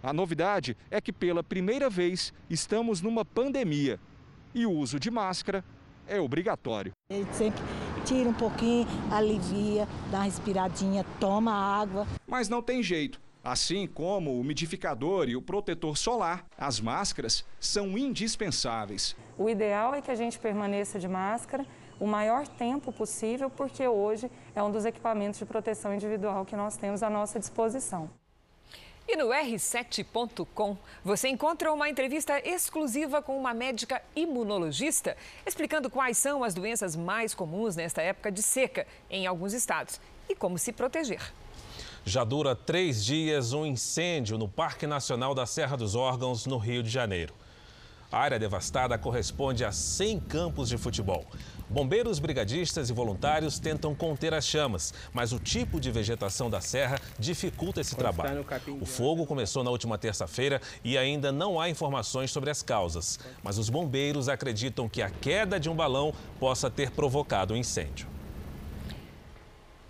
[0.02, 3.98] A novidade é que, pela primeira vez, estamos numa pandemia
[4.54, 5.64] e o uso de máscara
[6.08, 6.92] é obrigatório.
[7.10, 7.62] Ele sempre
[8.04, 12.06] tira um pouquinho, alivia, dá uma respiradinha, toma água.
[12.26, 13.20] Mas não tem jeito.
[13.42, 19.14] Assim como o umidificador e o protetor solar, as máscaras são indispensáveis.
[19.36, 21.66] O ideal é que a gente permaneça de máscara
[22.00, 26.76] o maior tempo possível, porque hoje é um dos equipamentos de proteção individual que nós
[26.76, 28.10] temos à nossa disposição.
[29.06, 36.42] E no R7.com você encontra uma entrevista exclusiva com uma médica imunologista explicando quais são
[36.42, 41.20] as doenças mais comuns nesta época de seca em alguns estados e como se proteger.
[42.06, 46.82] Já dura três dias um incêndio no Parque Nacional da Serra dos Órgãos, no Rio
[46.82, 47.34] de Janeiro.
[48.10, 51.26] A área devastada corresponde a 100 campos de futebol.
[51.68, 57.00] Bombeiros, brigadistas e voluntários tentam conter as chamas, mas o tipo de vegetação da serra
[57.18, 58.44] dificulta esse trabalho.
[58.80, 63.18] O fogo começou na última terça-feira e ainda não há informações sobre as causas.
[63.42, 67.60] Mas os bombeiros acreditam que a queda de um balão possa ter provocado o um
[67.60, 68.13] incêndio.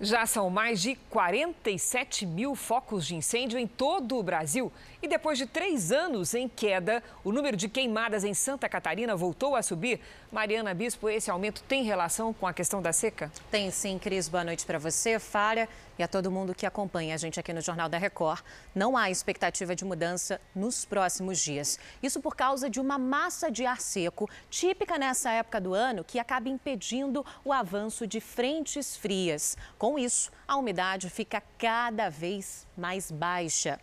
[0.01, 4.73] Já são mais de 47 mil focos de incêndio em todo o Brasil.
[5.01, 9.55] E depois de três anos em queda, o número de queimadas em Santa Catarina voltou
[9.55, 10.01] a subir.
[10.33, 13.31] Mariana Bispo, esse aumento tem relação com a questão da seca?
[13.53, 14.29] Tem sim, Cris.
[14.29, 17.61] Boa noite para você, Fária, e a todo mundo que acompanha a gente aqui no
[17.61, 18.43] Jornal da Record.
[18.75, 21.79] Não há expectativa de mudança nos próximos dias.
[22.03, 26.19] Isso por causa de uma massa de ar seco, típica nessa época do ano, que
[26.19, 29.57] acaba impedindo o avanço de frentes frias.
[29.79, 33.81] Com isso, a umidade fica cada vez mais baixa.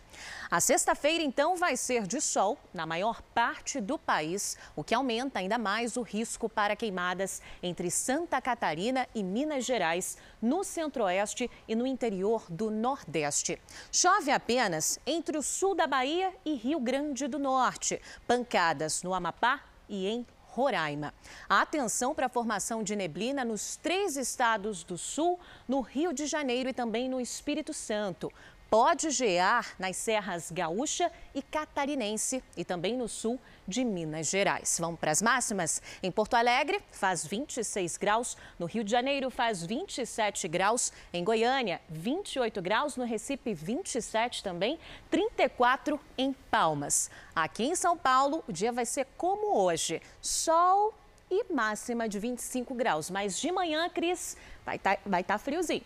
[0.49, 5.39] A sexta-feira, então, vai ser de sol na maior parte do país, o que aumenta
[5.39, 11.75] ainda mais o risco para queimadas entre Santa Catarina e Minas Gerais, no centro-oeste e
[11.75, 12.00] no interior
[12.49, 13.61] do Nordeste.
[13.91, 18.01] Chove apenas entre o sul da Bahia e Rio Grande do Norte.
[18.25, 21.13] Pancadas no Amapá e em Roraima.
[21.47, 26.69] Atenção para a formação de neblina nos três estados do sul, no Rio de Janeiro
[26.69, 28.31] e também no Espírito Santo
[28.71, 34.77] pode gear nas serras gaúcha e catarinense e também no sul de Minas Gerais.
[34.79, 35.81] Vamos para as máximas?
[36.01, 41.81] Em Porto Alegre faz 26 graus, no Rio de Janeiro faz 27 graus, em Goiânia
[41.89, 44.79] 28 graus, no Recife 27 também,
[45.09, 47.11] 34 em Palmas.
[47.35, 50.93] Aqui em São Paulo o dia vai ser como hoje, sol
[51.29, 55.83] e máxima de 25 graus, mas de manhã, Cris, vai estar tá, vai tá friozinho.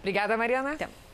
[0.00, 0.72] Obrigada, Mariana.
[0.72, 1.05] Até.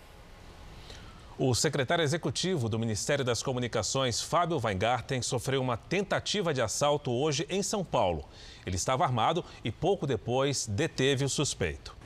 [1.38, 7.46] O secretário executivo do Ministério das Comunicações, Fábio Weingarten, sofreu uma tentativa de assalto hoje
[7.48, 8.28] em São Paulo.
[8.66, 11.96] Ele estava armado e pouco depois deteve o suspeito.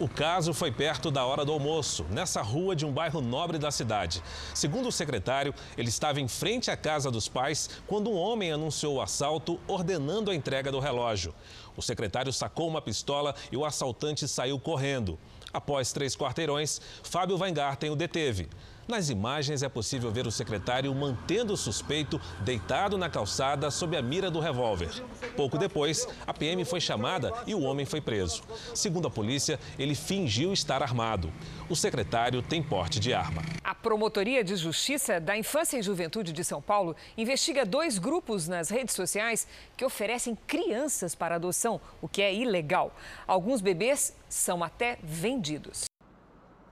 [0.00, 3.70] O caso foi perto da hora do almoço, nessa rua de um bairro nobre da
[3.70, 4.20] cidade.
[4.52, 8.96] Segundo o secretário, ele estava em frente à casa dos pais quando um homem anunciou
[8.96, 11.32] o assalto, ordenando a entrega do relógio.
[11.76, 15.16] O secretário sacou uma pistola e o assaltante saiu correndo.
[15.54, 18.48] Após três quarteirões, Fábio Weingarten o deteve.
[18.86, 24.02] Nas imagens é possível ver o secretário mantendo o suspeito deitado na calçada sob a
[24.02, 24.90] mira do revólver.
[25.34, 28.42] Pouco depois, a PM foi chamada e o homem foi preso.
[28.74, 31.32] Segundo a polícia, ele fingiu estar armado.
[31.68, 33.42] O secretário tem porte de arma.
[33.62, 38.68] A Promotoria de Justiça da Infância e Juventude de São Paulo investiga dois grupos nas
[38.68, 39.46] redes sociais
[39.78, 42.94] que oferecem crianças para adoção, o que é ilegal.
[43.26, 45.84] Alguns bebês são até vendidos.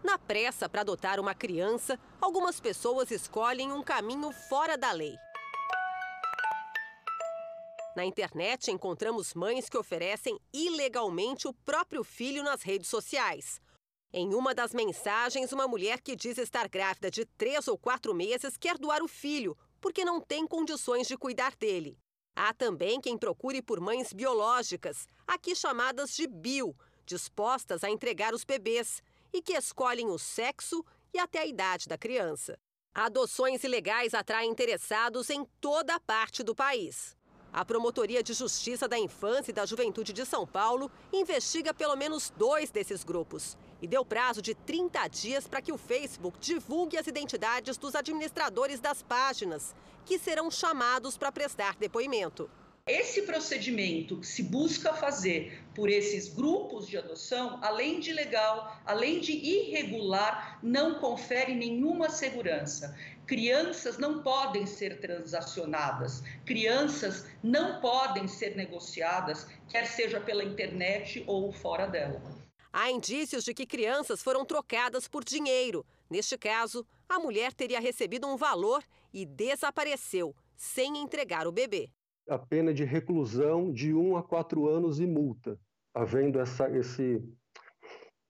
[0.03, 5.17] Na pressa para adotar uma criança, algumas pessoas escolhem um caminho fora da lei.
[7.95, 13.61] Na internet encontramos mães que oferecem ilegalmente o próprio filho nas redes sociais.
[14.13, 18.57] Em uma das mensagens, uma mulher que diz estar grávida de três ou quatro meses
[18.57, 21.97] quer doar o filho, porque não tem condições de cuidar dele.
[22.35, 26.75] Há também quem procure por mães biológicas, aqui chamadas de bio,
[27.07, 29.03] dispostas a entregar os bebês
[29.33, 32.59] e que escolhem o sexo e até a idade da criança.
[32.95, 37.17] Adoções ilegais atraem interessados em toda a parte do país.
[37.53, 42.31] A Promotoria de Justiça da Infância e da Juventude de São Paulo investiga pelo menos
[42.31, 47.07] dois desses grupos e deu prazo de 30 dias para que o Facebook divulgue as
[47.07, 49.75] identidades dos administradores das páginas,
[50.07, 52.51] que serão chamados para prestar depoimento.
[52.87, 59.21] Esse procedimento que se busca fazer por esses grupos de adoção, além de legal, além
[59.21, 62.99] de irregular, não confere nenhuma segurança.
[63.25, 71.53] Crianças não podem ser transacionadas, crianças não podem ser negociadas, quer seja pela internet ou
[71.53, 72.21] fora dela.
[72.73, 75.87] Há indícios de que crianças foram trocadas por dinheiro.
[76.11, 78.83] Neste caso, a mulher teria recebido um valor
[79.15, 81.89] e desapareceu, sem entregar o bebê
[82.29, 85.59] a pena de reclusão de 1 a 4 anos e multa.
[85.95, 87.23] Havendo essa, esse,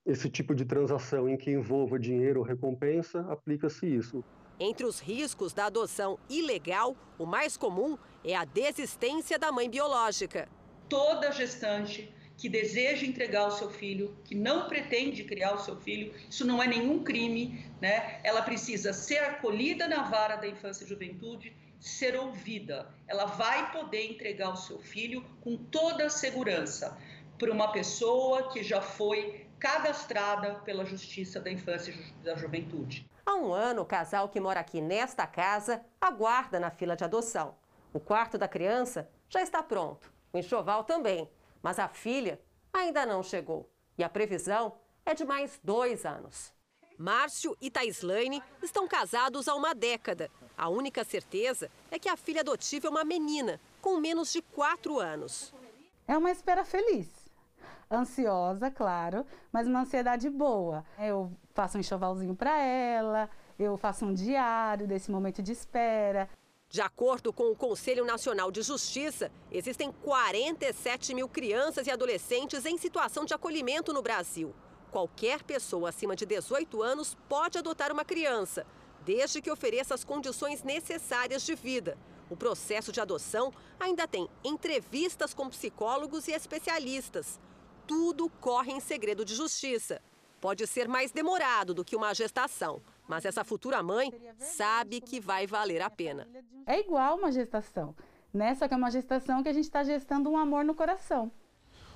[0.04, 4.24] esse tipo de transação em que envolva dinheiro ou recompensa, aplica-se isso.
[4.58, 10.48] Entre os riscos da adoção ilegal, o mais comum é a desistência da mãe biológica.
[10.88, 16.12] Toda gestante que deseja entregar o seu filho, que não pretende criar o seu filho,
[16.28, 18.20] isso não é nenhum crime, né?
[18.24, 22.88] Ela precisa ser acolhida na vara da infância e juventude ser ouvida.
[23.08, 26.96] Ela vai poder entregar o seu filho com toda a segurança
[27.36, 33.10] para uma pessoa que já foi cadastrada pela Justiça da Infância e da Juventude.
[33.26, 37.56] Há um ano, o casal que mora aqui nesta casa aguarda na fila de adoção.
[37.92, 41.28] O quarto da criança já está pronto, o enxoval também,
[41.60, 42.40] mas a filha
[42.72, 43.68] ainda não chegou.
[43.98, 46.51] E a previsão é de mais dois anos.
[46.98, 52.40] Márcio e Taislaine estão casados há uma década a única certeza é que a filha
[52.40, 55.52] adotiva é uma menina, com menos de 4 anos.
[56.06, 57.08] É uma espera feliz.
[57.90, 60.84] Ansiosa, claro, mas uma ansiedade boa.
[60.98, 63.28] Eu faço um enxovalzinho para ela,
[63.58, 66.28] eu faço um diário desse momento de espera.
[66.68, 72.78] De acordo com o Conselho Nacional de Justiça, existem 47 mil crianças e adolescentes em
[72.78, 74.54] situação de acolhimento no Brasil.
[74.92, 78.66] Qualquer pessoa acima de 18 anos pode adotar uma criança
[79.06, 81.96] desde que ofereça as condições necessárias de vida.
[82.28, 87.40] O processo de adoção ainda tem entrevistas com psicólogos e especialistas.
[87.86, 90.00] Tudo corre em segredo de justiça.
[90.42, 95.46] Pode ser mais demorado do que uma gestação, mas essa futura mãe sabe que vai
[95.46, 96.28] valer a pena.
[96.66, 97.96] É igual uma gestação,
[98.32, 98.54] né?
[98.54, 101.32] Só que é uma gestação que a gente está gestando um amor no coração.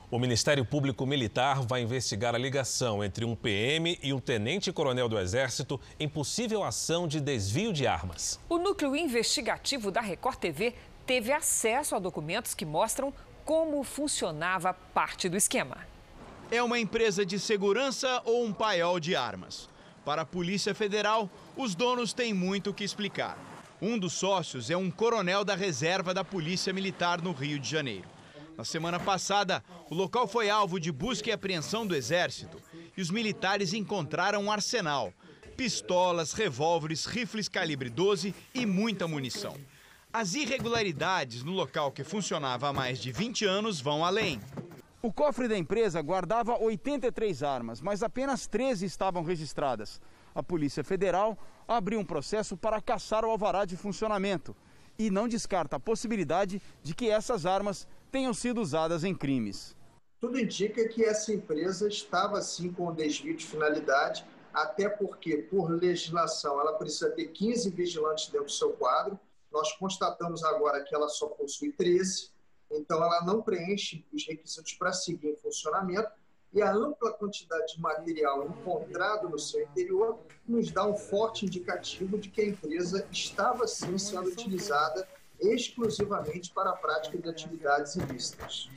[0.08, 5.18] O Ministério Público Militar vai investigar a ligação entre um PM e um tenente-coronel do
[5.18, 8.38] Exército em possível ação de desvio de armas.
[8.48, 13.12] O núcleo investigativo da Record TV teve acesso a documentos que mostram
[13.44, 15.78] como funcionava parte do esquema.
[16.52, 19.68] É uma empresa de segurança ou um paiol de armas?
[20.04, 23.36] Para a Polícia Federal, os donos têm muito o que explicar.
[23.82, 28.15] Um dos sócios é um coronel da reserva da Polícia Militar no Rio de Janeiro.
[28.56, 32.58] Na semana passada, o local foi alvo de busca e apreensão do Exército
[32.96, 35.12] e os militares encontraram um arsenal:
[35.56, 39.54] pistolas, revólveres, rifles calibre 12 e muita munição.
[40.10, 44.40] As irregularidades no local que funcionava há mais de 20 anos vão além.
[45.02, 50.00] O cofre da empresa guardava 83 armas, mas apenas 13 estavam registradas.
[50.34, 51.38] A Polícia Federal
[51.68, 54.56] abriu um processo para caçar o alvará de funcionamento
[54.98, 57.86] e não descarta a possibilidade de que essas armas
[58.16, 59.76] tenham sido usadas em crimes.
[60.18, 66.58] Tudo indica que essa empresa estava sim com desvio de finalidade, até porque, por legislação,
[66.58, 69.20] ela precisa ter 15 vigilantes dentro do seu quadro.
[69.52, 72.30] Nós constatamos agora que ela só possui 13,
[72.70, 76.08] então ela não preenche os requisitos para seguir em funcionamento
[76.54, 82.16] e a ampla quantidade de material encontrado no seu interior nos dá um forte indicativo
[82.16, 85.06] de que a empresa estava sim sendo utilizada
[85.40, 88.68] exclusivamente para a prática de atividades ilícitas.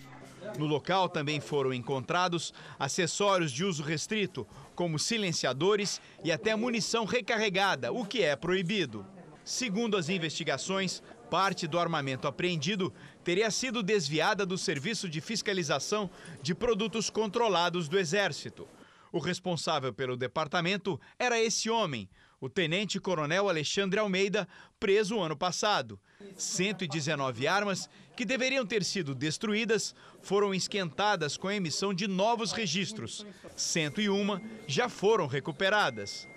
[0.57, 7.91] No local também foram encontrados acessórios de uso restrito, como silenciadores e até munição recarregada,
[7.91, 9.05] o que é proibido.
[9.43, 12.93] Segundo as investigações, parte do armamento apreendido
[13.23, 16.09] teria sido desviada do Serviço de Fiscalização
[16.41, 18.67] de Produtos Controlados do Exército.
[19.11, 22.09] O responsável pelo departamento era esse homem,
[22.39, 24.47] o tenente-coronel Alexandre Almeida,
[24.79, 25.99] preso ano passado.
[26.35, 33.25] 119 armas que deveriam ter sido destruídas foram esquentadas com a emissão de novos registros.
[33.55, 36.27] 101 já foram recuperadas.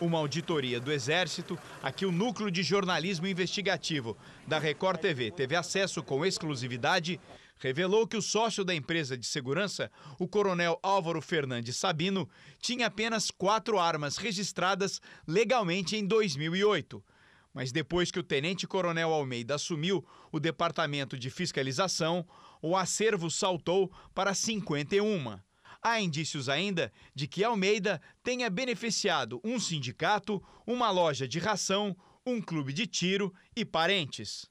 [0.00, 5.54] Uma auditoria do Exército, a que o Núcleo de Jornalismo Investigativo da Record TV teve
[5.54, 7.20] acesso com exclusividade,
[7.60, 13.30] revelou que o sócio da empresa de segurança, o coronel Álvaro Fernandes Sabino, tinha apenas
[13.30, 17.04] quatro armas registradas legalmente em 2008.
[17.52, 22.26] Mas depois que o tenente-coronel Almeida assumiu o departamento de fiscalização,
[22.62, 25.38] o acervo saltou para 51.
[25.82, 32.40] Há indícios ainda de que Almeida tenha beneficiado um sindicato, uma loja de ração, um
[32.40, 34.49] clube de tiro e parentes.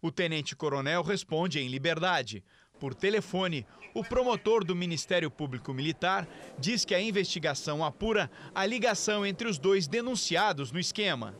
[0.00, 2.44] O tenente-coronel responde em liberdade.
[2.78, 9.26] Por telefone, o promotor do Ministério Público Militar diz que a investigação apura a ligação
[9.26, 11.34] entre os dois denunciados no esquema.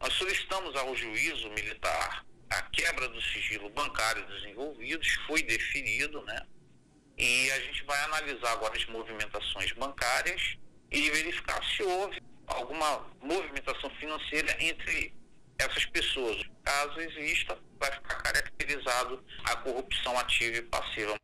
[0.00, 6.40] Nós solicitamos ao juízo militar a quebra do sigilo bancário dos envolvidos, foi definido, né?
[7.18, 10.56] E a gente vai analisar agora as movimentações bancárias
[10.90, 15.12] e verificar se houve alguma movimentação financeira entre
[15.60, 16.42] essas pessoas.
[16.64, 21.14] Caso exista, vai ficar caracterizado a corrupção ativa e passiva.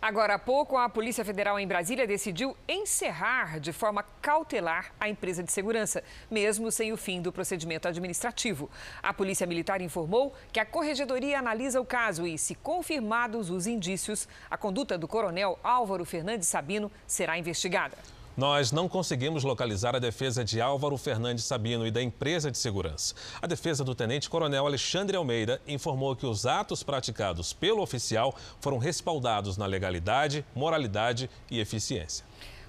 [0.00, 5.44] Agora há pouco, a Polícia Federal em Brasília decidiu encerrar de forma cautelar a empresa
[5.44, 8.68] de segurança, mesmo sem o fim do procedimento administrativo.
[9.00, 14.28] A Polícia Militar informou que a Corregedoria analisa o caso e, se confirmados os indícios,
[14.50, 17.96] a conduta do coronel Álvaro Fernandes Sabino será investigada.
[18.34, 23.14] Nós não conseguimos localizar a defesa de Álvaro Fernandes Sabino e da empresa de segurança.
[23.42, 29.58] A defesa do tenente-coronel Alexandre Almeida informou que os atos praticados pelo oficial foram respaldados
[29.58, 32.24] na legalidade, moralidade e eficiência.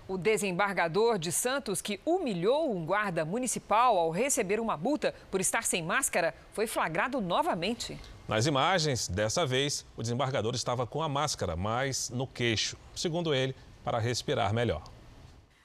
[0.06, 5.64] O desembargador de Santos, que humilhou um guarda municipal ao receber uma multa por estar
[5.64, 7.98] sem máscara, foi flagrado novamente.
[8.28, 13.56] Nas imagens, dessa vez, o desembargador estava com a máscara, mas no queixo, segundo ele,
[13.82, 14.93] para respirar melhor.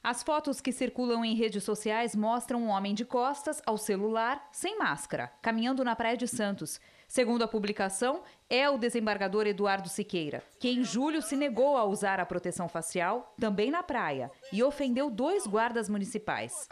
[0.02, 4.78] As fotos que circulam em redes sociais mostram um homem de costas ao celular, sem
[4.78, 6.80] máscara, caminhando na Praia de Santos.
[7.08, 12.20] Segundo a publicação, é o desembargador Eduardo Siqueira, que em julho se negou a usar
[12.20, 16.68] a proteção facial, também na praia, e ofendeu dois guardas municipais.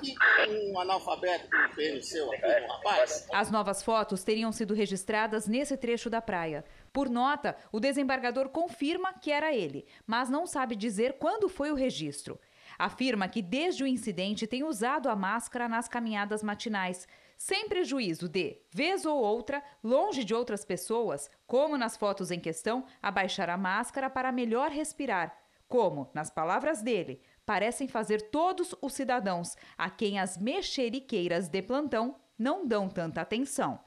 [0.49, 3.27] Um analfabeto que seu um rapaz.
[3.33, 6.65] As novas fotos teriam sido registradas nesse trecho da praia.
[6.93, 11.75] Por nota, o desembargador confirma que era ele, mas não sabe dizer quando foi o
[11.75, 12.39] registro
[12.79, 17.07] afirma que desde o incidente tem usado a máscara nas caminhadas matinais,
[17.37, 22.85] sem prejuízo de, vez ou outra, longe de outras pessoas, como nas fotos em questão,
[23.03, 25.37] abaixar a máscara para melhor respirar,
[25.69, 32.17] como, nas palavras dele, parecem fazer todos os cidadãos a quem as mexeriqueiras de plantão
[32.39, 33.79] não dão tanta atenção.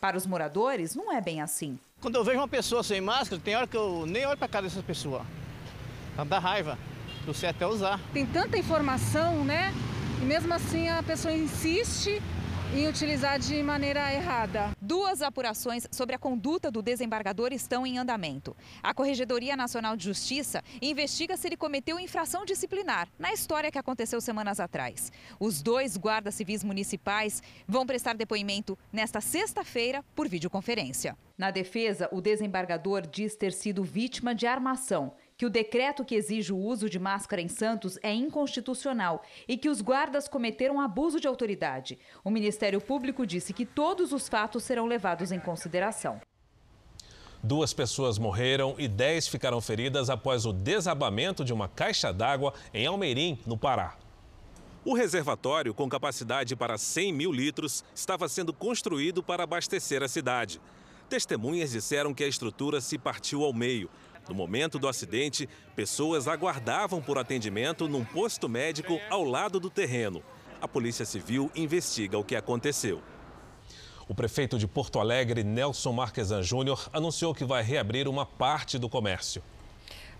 [0.00, 1.78] Para os moradores, não é bem assim.
[2.00, 4.66] Quando eu vejo uma pessoa sem máscara, tem hora que eu nem olho para cara
[4.66, 5.24] dessa pessoa.
[6.28, 6.78] Dá raiva
[7.26, 8.00] do certo é usar.
[8.12, 9.74] Tem tanta informação, né?
[10.22, 12.22] E mesmo assim a pessoa insiste
[12.74, 14.70] em utilizar de maneira errada.
[14.80, 18.56] Duas apurações sobre a conduta do desembargador estão em andamento.
[18.82, 24.20] A Corregedoria Nacional de Justiça investiga se ele cometeu infração disciplinar na história que aconteceu
[24.20, 25.12] semanas atrás.
[25.38, 31.16] Os dois guardas civis municipais vão prestar depoimento nesta sexta-feira por videoconferência.
[31.38, 36.52] Na defesa, o desembargador diz ter sido vítima de armação que o decreto que exige
[36.52, 41.28] o uso de máscara em Santos é inconstitucional e que os guardas cometeram abuso de
[41.28, 41.98] autoridade.
[42.24, 46.20] O Ministério Público disse que todos os fatos serão levados em consideração.
[47.42, 52.86] Duas pessoas morreram e dez ficaram feridas após o desabamento de uma caixa d'água em
[52.86, 53.96] Almeirim, no Pará.
[54.84, 60.60] O reservatório, com capacidade para 100 mil litros, estava sendo construído para abastecer a cidade.
[61.08, 63.88] Testemunhas disseram que a estrutura se partiu ao meio
[64.28, 70.22] no momento do acidente, pessoas aguardavam por atendimento num posto médico ao lado do terreno.
[70.60, 73.02] A Polícia Civil investiga o que aconteceu.
[74.08, 78.88] O prefeito de Porto Alegre, Nelson Marquesan Júnior, anunciou que vai reabrir uma parte do
[78.88, 79.42] comércio.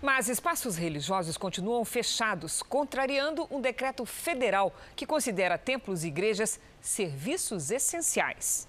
[0.01, 7.71] Mas espaços religiosos continuam fechados, contrariando um decreto federal que considera templos e igrejas serviços
[7.71, 8.66] essenciais.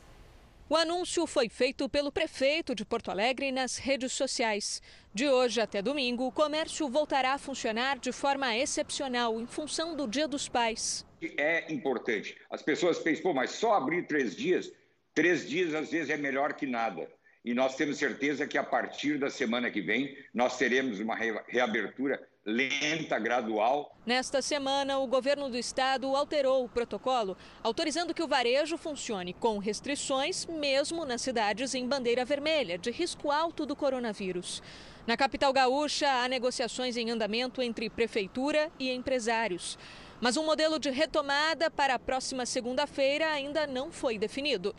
[0.71, 4.83] O anúncio foi feito pelo prefeito de Porto Alegre nas redes sociais.
[5.15, 10.07] De hoje até domingo, o comércio voltará a funcionar de forma excepcional em função do
[10.07, 11.07] Dia dos Pais.
[11.39, 12.37] É importante.
[12.51, 14.71] As pessoas pensam, pô, mas só abrir três dias?
[15.15, 17.09] Três dias às vezes é melhor que nada.
[17.43, 22.28] e nós temos certeza que a partir da semana que vem nós teremos uma reabertura
[22.49, 23.95] lenta, gradual.
[24.07, 29.59] Nesta semana, o governo do estado alterou o protocolo, autorizando que o varejo funcione com
[29.59, 34.63] restrições, mesmo nas cidades em bandeira vermelha, de risco alto do coronavírus.
[35.07, 39.79] Na capital gaúcha, há negociações em andamento entre prefeitura e empresários.
[40.19, 44.75] Mas um modelo de retomada para a próxima segunda-feira ainda não foi definido.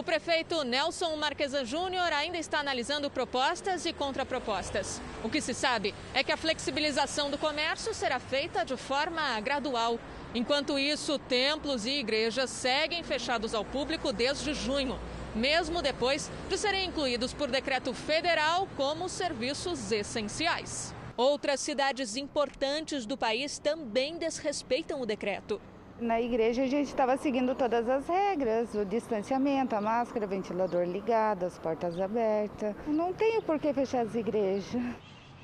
[0.00, 4.98] O prefeito Nelson Marquesan Júnior ainda está analisando propostas e contrapropostas.
[5.22, 10.00] O que se sabe é que a flexibilização do comércio será feita de forma gradual.
[10.34, 14.98] Enquanto isso, templos e igrejas seguem fechados ao público desde junho,
[15.34, 20.94] mesmo depois de serem incluídos por decreto federal como serviços essenciais.
[21.14, 25.60] Outras cidades importantes do país também desrespeitam o decreto.
[26.00, 30.84] Na igreja a gente estava seguindo todas as regras, o distanciamento, a máscara, o ventilador
[30.84, 32.74] ligado, as portas abertas.
[32.86, 34.82] Não tenho por que fechar as igrejas.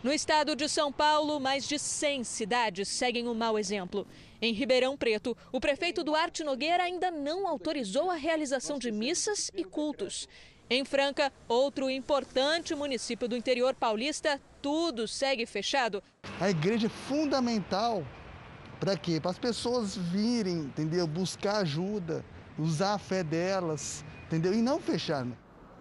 [0.03, 4.07] No estado de São Paulo, mais de 100 cidades seguem o um mau exemplo.
[4.41, 9.63] Em Ribeirão Preto, o prefeito Duarte Nogueira ainda não autorizou a realização de missas e
[9.63, 10.27] cultos.
[10.71, 16.03] Em Franca, outro importante município do interior paulista, tudo segue fechado.
[16.41, 18.03] A igreja é fundamental
[18.79, 19.21] para quê?
[19.21, 21.07] Para as pessoas virem, entendeu?
[21.07, 22.25] Buscar ajuda,
[22.59, 24.53] usar a fé delas, entendeu?
[24.53, 25.27] E não fechar.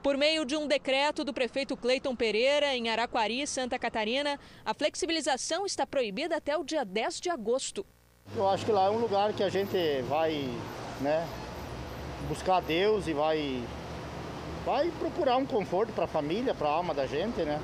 [0.01, 5.65] Por meio de um decreto do prefeito Cleiton Pereira, em Araquari, Santa Catarina, a flexibilização
[5.65, 7.85] está proibida até o dia 10 de agosto.
[8.35, 9.77] Eu acho que lá é um lugar que a gente
[10.07, 10.47] vai,
[11.01, 11.27] né,
[12.29, 13.63] buscar Deus e vai,
[14.65, 17.59] vai procurar um conforto para a família, para a alma da gente, né?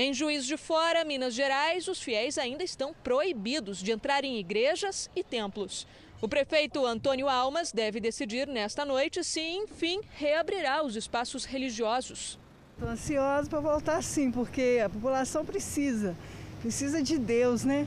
[0.00, 5.10] Em Juiz de Fora, Minas Gerais, os fiéis ainda estão proibidos de entrar em igrejas
[5.16, 5.88] e templos.
[6.22, 12.38] O prefeito Antônio Almas deve decidir nesta noite se, enfim, reabrirá os espaços religiosos.
[12.74, 16.14] Estou ansiosa para voltar sim, porque a população precisa,
[16.60, 17.84] precisa de Deus, né?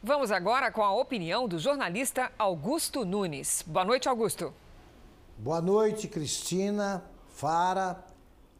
[0.00, 3.64] Vamos agora com a opinião do jornalista Augusto Nunes.
[3.66, 4.54] Boa noite, Augusto.
[5.38, 8.00] Boa noite, Cristina, Fara.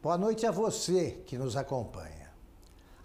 [0.03, 2.14] Boa noite a você que nos acompanha.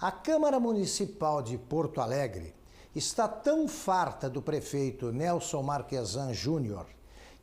[0.02, 2.54] A Câmara Municipal de Porto Alegre
[2.96, 6.86] está tão farta do prefeito Nelson Marquesan Júnior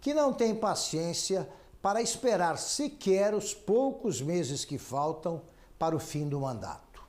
[0.01, 1.47] que não tem paciência
[1.83, 5.43] para esperar sequer os poucos meses que faltam
[5.77, 7.03] para o fim do mandato.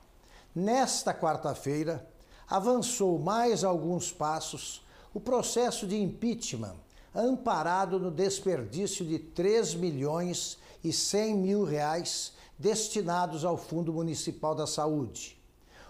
[0.53, 2.07] Nesta quarta-feira,
[2.47, 4.85] avançou mais alguns passos
[5.15, 6.75] o processo de impeachment,
[7.15, 14.67] amparado no desperdício de 3 milhões e 100 mil reais destinados ao Fundo Municipal da
[14.67, 15.38] Saúde.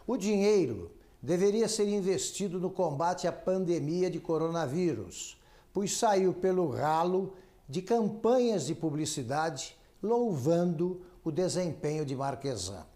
[0.10, 0.90] O dinheiro
[1.22, 5.40] deveria ser investido no combate à pandemia de coronavírus,
[5.72, 7.36] pois saiu pelo ralo
[7.70, 12.88] de campanhas de publicidade louvando o desempenho de Marquesan.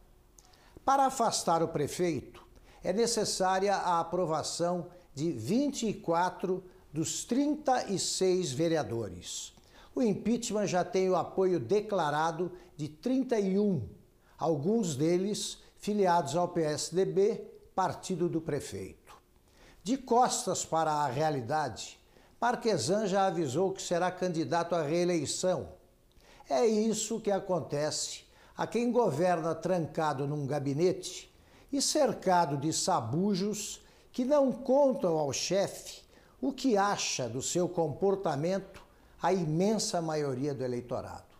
[0.83, 2.43] Para afastar o prefeito,
[2.83, 9.53] é necessária a aprovação de 24 dos 36 vereadores.
[9.93, 13.87] O impeachment já tem o apoio declarado de 31,
[14.35, 19.13] alguns deles filiados ao PSDB, partido do prefeito.
[19.83, 21.99] De costas para a realidade,
[22.39, 25.73] Marquesan já avisou que será candidato à reeleição.
[26.49, 28.23] É isso que acontece
[28.55, 31.29] a quem governa trancado num gabinete
[31.69, 33.81] e cercado de sabujos
[34.13, 36.01] que não contam ao chefe
[36.41, 38.81] o que acha do seu comportamento
[39.21, 41.32] a imensa maioria do eleitorado.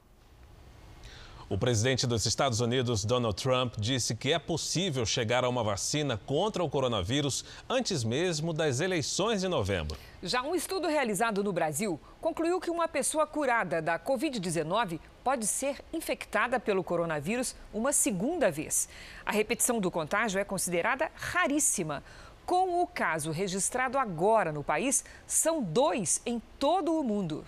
[1.50, 6.18] O presidente dos Estados Unidos, Donald Trump, disse que é possível chegar a uma vacina
[6.26, 9.98] contra o coronavírus antes mesmo das eleições de novembro.
[10.22, 15.84] Já um estudo realizado no Brasil concluiu que uma pessoa curada da Covid-19 pode ser
[15.92, 18.88] infectada pelo coronavírus uma segunda vez.
[19.26, 22.02] A repetição do contágio é considerada raríssima.
[22.46, 27.46] Com o caso registrado agora no país, são dois em todo o mundo.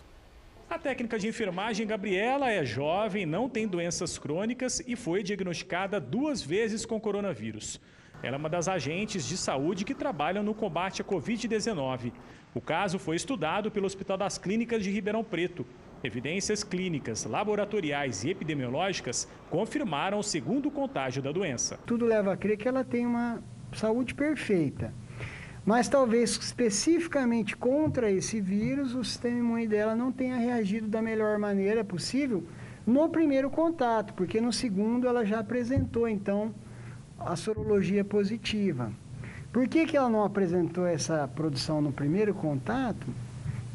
[0.68, 6.41] A técnica de enfermagem Gabriela é jovem, não tem doenças crônicas e foi diagnosticada duas
[6.41, 7.80] vezes com coronavírus.
[8.24, 12.11] Ela é uma das agentes de saúde que trabalham no combate à Covid-19.
[12.55, 15.66] O caso foi estudado pelo Hospital das Clínicas de Ribeirão Preto.
[16.03, 21.80] Evidências clínicas, laboratoriais e epidemiológicas confirmaram o segundo contágio da doença.
[21.86, 23.41] Tudo leva a crer que ela tem uma
[23.72, 24.91] saúde perfeita.
[25.66, 31.39] Mas talvez especificamente contra esse vírus, o sistema imune dela não tenha reagido da melhor
[31.39, 32.43] maneira possível
[32.86, 36.53] no primeiro contato, porque no segundo ela já apresentou então
[37.18, 38.91] a sorologia positiva.
[39.51, 43.07] Por que, que ela não apresentou essa produção no primeiro contato?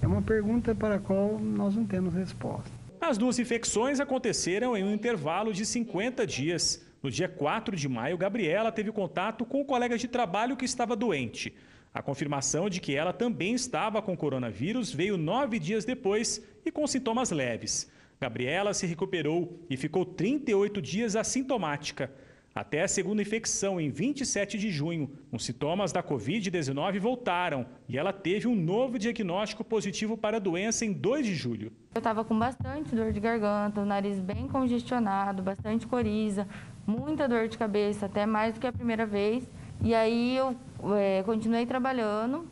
[0.01, 2.71] É uma pergunta para a qual nós não temos resposta.
[3.01, 6.85] As duas infecções aconteceram em um intervalo de 50 dias.
[7.03, 10.95] No dia 4 de maio, Gabriela teve contato com um colega de trabalho que estava
[10.95, 11.53] doente.
[11.93, 16.87] A confirmação de que ela também estava com coronavírus veio nove dias depois e com
[16.87, 17.91] sintomas leves.
[18.21, 22.13] Gabriela se recuperou e ficou 38 dias assintomática.
[22.55, 28.13] Até a segunda infecção, em 27 de junho, os sintomas da Covid-19 voltaram e ela
[28.13, 31.73] teve um novo diagnóstico positivo para a doença em 2 de julho.
[31.95, 36.47] Eu estava com bastante dor de garganta, o nariz bem congestionado, bastante coriza,
[36.87, 39.49] muita dor de cabeça, até mais do que a primeira vez.
[39.83, 40.55] E aí eu
[40.97, 42.49] é, continuei trabalhando,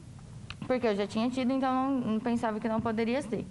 [0.67, 3.47] porque eu já tinha tido, então não, não pensava que não poderia ser.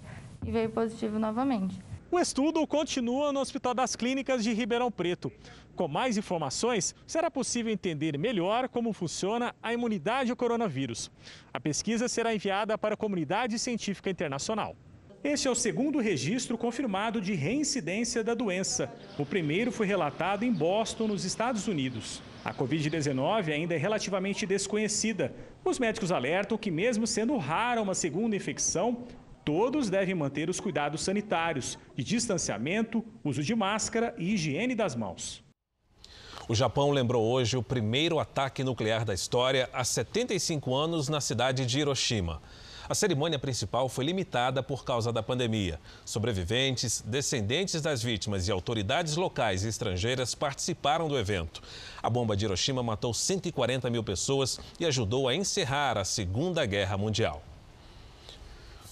[0.46, 1.78] E veio positivo novamente.
[2.10, 5.30] O estudo continua no Hospital das Clínicas de Ribeirão Preto.
[5.76, 11.10] Com mais informações, será possível entender melhor como funciona a imunidade ao coronavírus.
[11.52, 14.74] A pesquisa será enviada para a comunidade científica internacional.
[15.22, 18.90] Este é o segundo registro confirmado de reincidência da doença.
[19.18, 22.22] O primeiro foi relatado em Boston, nos Estados Unidos.
[22.48, 25.34] A Covid-19 ainda é relativamente desconhecida.
[25.62, 29.04] Os médicos alertam que, mesmo sendo rara uma segunda infecção,
[29.44, 35.44] todos devem manter os cuidados sanitários de distanciamento, uso de máscara e higiene das mãos.
[36.48, 41.66] O Japão lembrou hoje o primeiro ataque nuclear da história há 75 anos na cidade
[41.66, 42.40] de Hiroshima.
[42.88, 45.78] A cerimônia principal foi limitada por causa da pandemia.
[46.06, 51.60] Sobreviventes, descendentes das vítimas e autoridades locais e estrangeiras participaram do evento.
[52.02, 56.96] A bomba de Hiroshima matou 140 mil pessoas e ajudou a encerrar a Segunda Guerra
[56.96, 57.42] Mundial.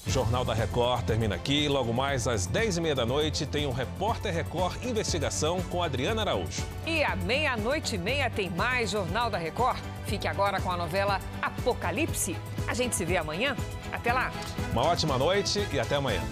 [0.07, 1.69] O Jornal da Record termina aqui.
[1.69, 6.63] Logo mais às 10h30 da noite tem o um Repórter Record Investigação com Adriana Araújo.
[6.87, 9.79] E à meia-noite e meia tem mais Jornal da Record.
[10.07, 12.37] Fique agora com a novela Apocalipse.
[12.69, 13.57] A gente se vê amanhã.
[13.93, 14.31] Até lá.
[14.73, 16.23] Uma ótima noite e até amanhã.